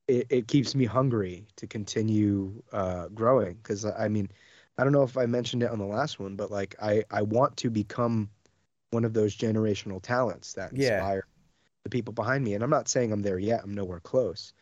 [0.08, 3.56] it, it keeps me hungry to continue uh, growing.
[3.56, 4.30] Because I mean,
[4.78, 7.24] I don't know if I mentioned it on the last one, but like I I
[7.24, 8.30] want to become
[8.92, 11.06] one of those generational talents that Yeah.
[11.06, 11.26] inspire
[11.84, 12.56] the people behind me.
[12.56, 13.62] And I'm not saying I'm there yet.
[13.64, 14.54] I'm nowhere close,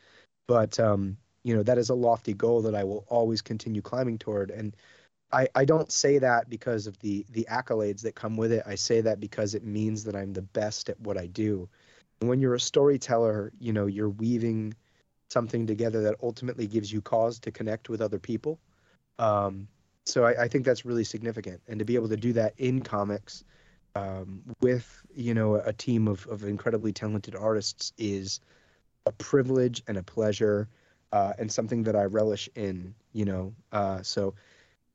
[0.48, 4.20] but um, you know that is a lofty goal that I will always continue climbing
[4.20, 4.52] toward.
[4.52, 4.76] And
[5.32, 8.64] I I don't say that because of the the accolades that come with it.
[8.68, 11.70] I say that because it means that I'm the best at what I do.
[12.24, 14.76] And when you're a storyteller, you know you're weaving
[15.30, 18.62] something together that ultimately gives you cause to connect with other people.
[19.20, 19.68] Um,
[20.06, 22.80] so I, I think that's really significant, and to be able to do that in
[22.80, 23.44] comics
[23.96, 28.40] um, with you know a team of of incredibly talented artists is
[29.06, 30.70] a privilege and a pleasure,
[31.12, 32.96] uh, and something that I relish in.
[33.12, 34.34] You know, uh, so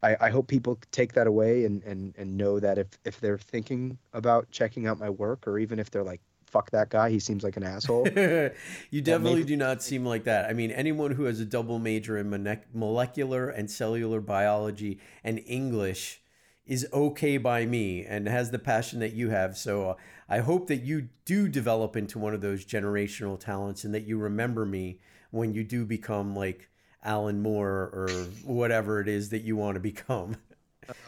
[0.03, 3.37] I, I hope people take that away and and and know that if if they're
[3.37, 7.19] thinking about checking out my work, or even if they're like, "Fuck that guy, he
[7.19, 8.09] seems like an asshole."
[8.91, 10.49] you definitely do not seem like that.
[10.49, 15.41] I mean, anyone who has a double major in mone- molecular and cellular biology and
[15.47, 16.21] English
[16.67, 19.57] is okay by me and has the passion that you have.
[19.57, 19.95] So uh,
[20.29, 24.19] I hope that you do develop into one of those generational talents and that you
[24.19, 25.01] remember me
[25.31, 26.69] when you do become like
[27.03, 28.09] Alan Moore or
[28.45, 30.37] whatever it is that you want to become.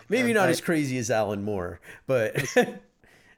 [0.09, 2.37] Maybe not as crazy as Alan Moore, but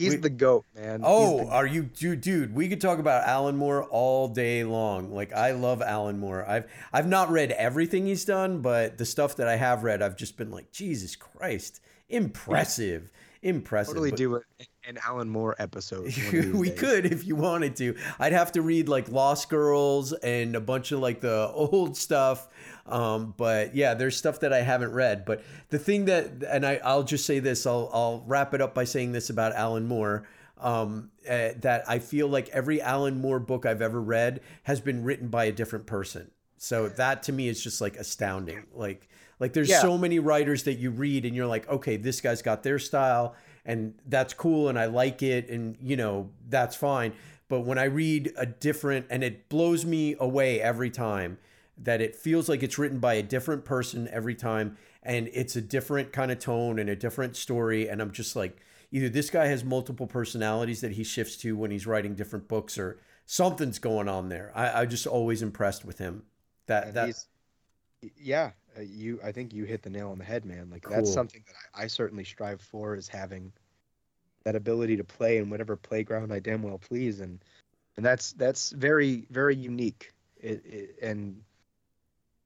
[0.02, 1.00] He's We- the goat, man.
[1.04, 2.54] Oh, the- are you dude, dude?
[2.54, 5.12] We could talk about Alan Moore all day long.
[5.14, 6.44] Like I love Alan Moore.
[6.48, 10.16] I've I've not read everything he's done, but the stuff that I have read, I've
[10.16, 13.10] just been like, Jesus Christ, impressive,
[13.42, 13.94] impressive.
[13.94, 14.42] totally But- do it
[14.88, 16.00] an Alan Moore episode.
[16.00, 16.80] one of these we days.
[16.80, 17.94] could if you wanted to.
[18.18, 22.48] I'd have to read like Lost Girls and a bunch of like the old stuff.
[22.86, 25.24] Um, but yeah, there's stuff that I haven't read.
[25.24, 28.74] But the thing that, and I, I'll just say this, I'll, I'll wrap it up
[28.74, 30.26] by saying this about Alan Moore.
[30.58, 35.02] Um, uh, that I feel like every Alan Moore book I've ever read has been
[35.02, 36.30] written by a different person.
[36.56, 38.66] So that to me is just like astounding.
[38.72, 39.08] Like,
[39.40, 39.80] like there's Yeah.
[39.80, 43.34] so many writers that you read and you're like, okay, this guy's got their style
[43.64, 47.12] and that's cool and I like it and you know, that's fine.
[47.48, 51.38] But when I read a different and it blows me away every time
[51.78, 55.60] that it feels like it's written by a different person every time and it's a
[55.60, 58.58] different kind of tone and a different story and I'm just like
[58.90, 62.78] either this guy has multiple personalities that he shifts to when he's writing different books
[62.78, 64.52] or something's going on there.
[64.54, 66.24] I, I just always impressed with him.
[66.66, 67.14] That And that
[68.20, 70.68] yeah, uh, you I think you hit the nail on the head, man.
[70.70, 73.52] Like that's something that I, I certainly strive for is having
[74.44, 77.42] that ability to play in whatever playground I damn well please, and
[77.96, 80.12] and that's that's very very unique.
[80.40, 81.40] It, it, and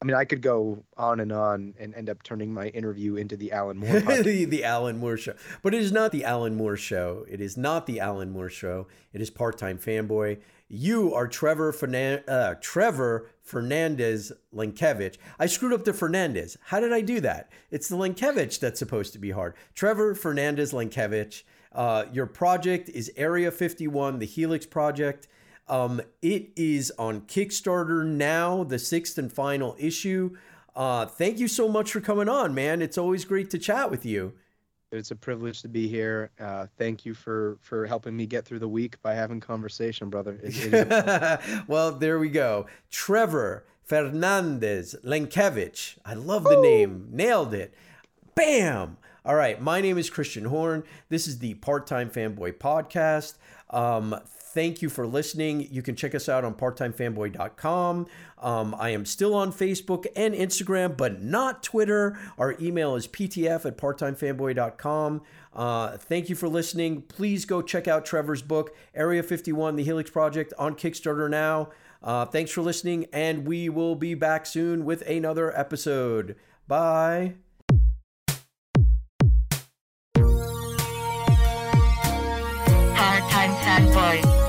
[0.03, 3.37] I mean, I could go on and on and end up turning my interview into
[3.37, 5.35] the Alan Moore the, the Alan Moore Show.
[5.63, 7.25] But it is not the Alan Moore Show.
[7.29, 8.89] It is not the Alan Moore Show.
[9.15, 10.39] It is Part Time Fanboy.
[10.69, 15.17] You are Trevor Fernan- uh, Trevor Fernandez Lenkevich.
[15.39, 16.59] I screwed up the Fernandez.
[16.65, 17.51] How did I do that?
[17.71, 19.55] It's the Lenkevich that's supposed to be hard.
[19.75, 21.45] Trevor Fernandez Lenkevich.
[21.73, 25.29] Uh, your project is Area 51, the Helix Project.
[25.69, 30.37] Um, it is on Kickstarter now, the sixth and final issue.
[30.75, 32.83] Uh, thank you so much for coming on, man.
[32.83, 34.35] It's always great to chat with you.
[34.93, 36.31] It's a privilege to be here.
[36.39, 40.39] Uh, thank you for for helping me get through the week by having conversation, brother.
[40.43, 42.67] It, it well, there we go.
[42.91, 45.99] Trevor Fernandez Lenkevich.
[46.05, 47.09] I love the name.
[47.11, 47.75] Nailed it.
[48.35, 48.97] Bam.
[49.25, 49.61] All right.
[49.61, 50.85] My name is Christian Horn.
[51.09, 53.35] This is the Part Time Fanboy Podcast.
[53.71, 54.17] Um,
[54.57, 55.69] thank you for listening.
[55.71, 58.07] You can check us out on parttimefanboy.com.
[58.39, 62.19] Um, I am still on Facebook and Instagram, but not Twitter.
[62.39, 65.21] Our email is ptf at parttimefanboy.com.
[65.53, 67.03] Uh, thank you for listening.
[67.03, 71.69] Please go check out Trevor's book, Area 51, The Helix Project, on Kickstarter now.
[72.03, 76.35] Uh, thanks for listening, and we will be back soon with another episode.
[76.67, 77.35] Bye.
[82.97, 84.46] Hard time fanboy.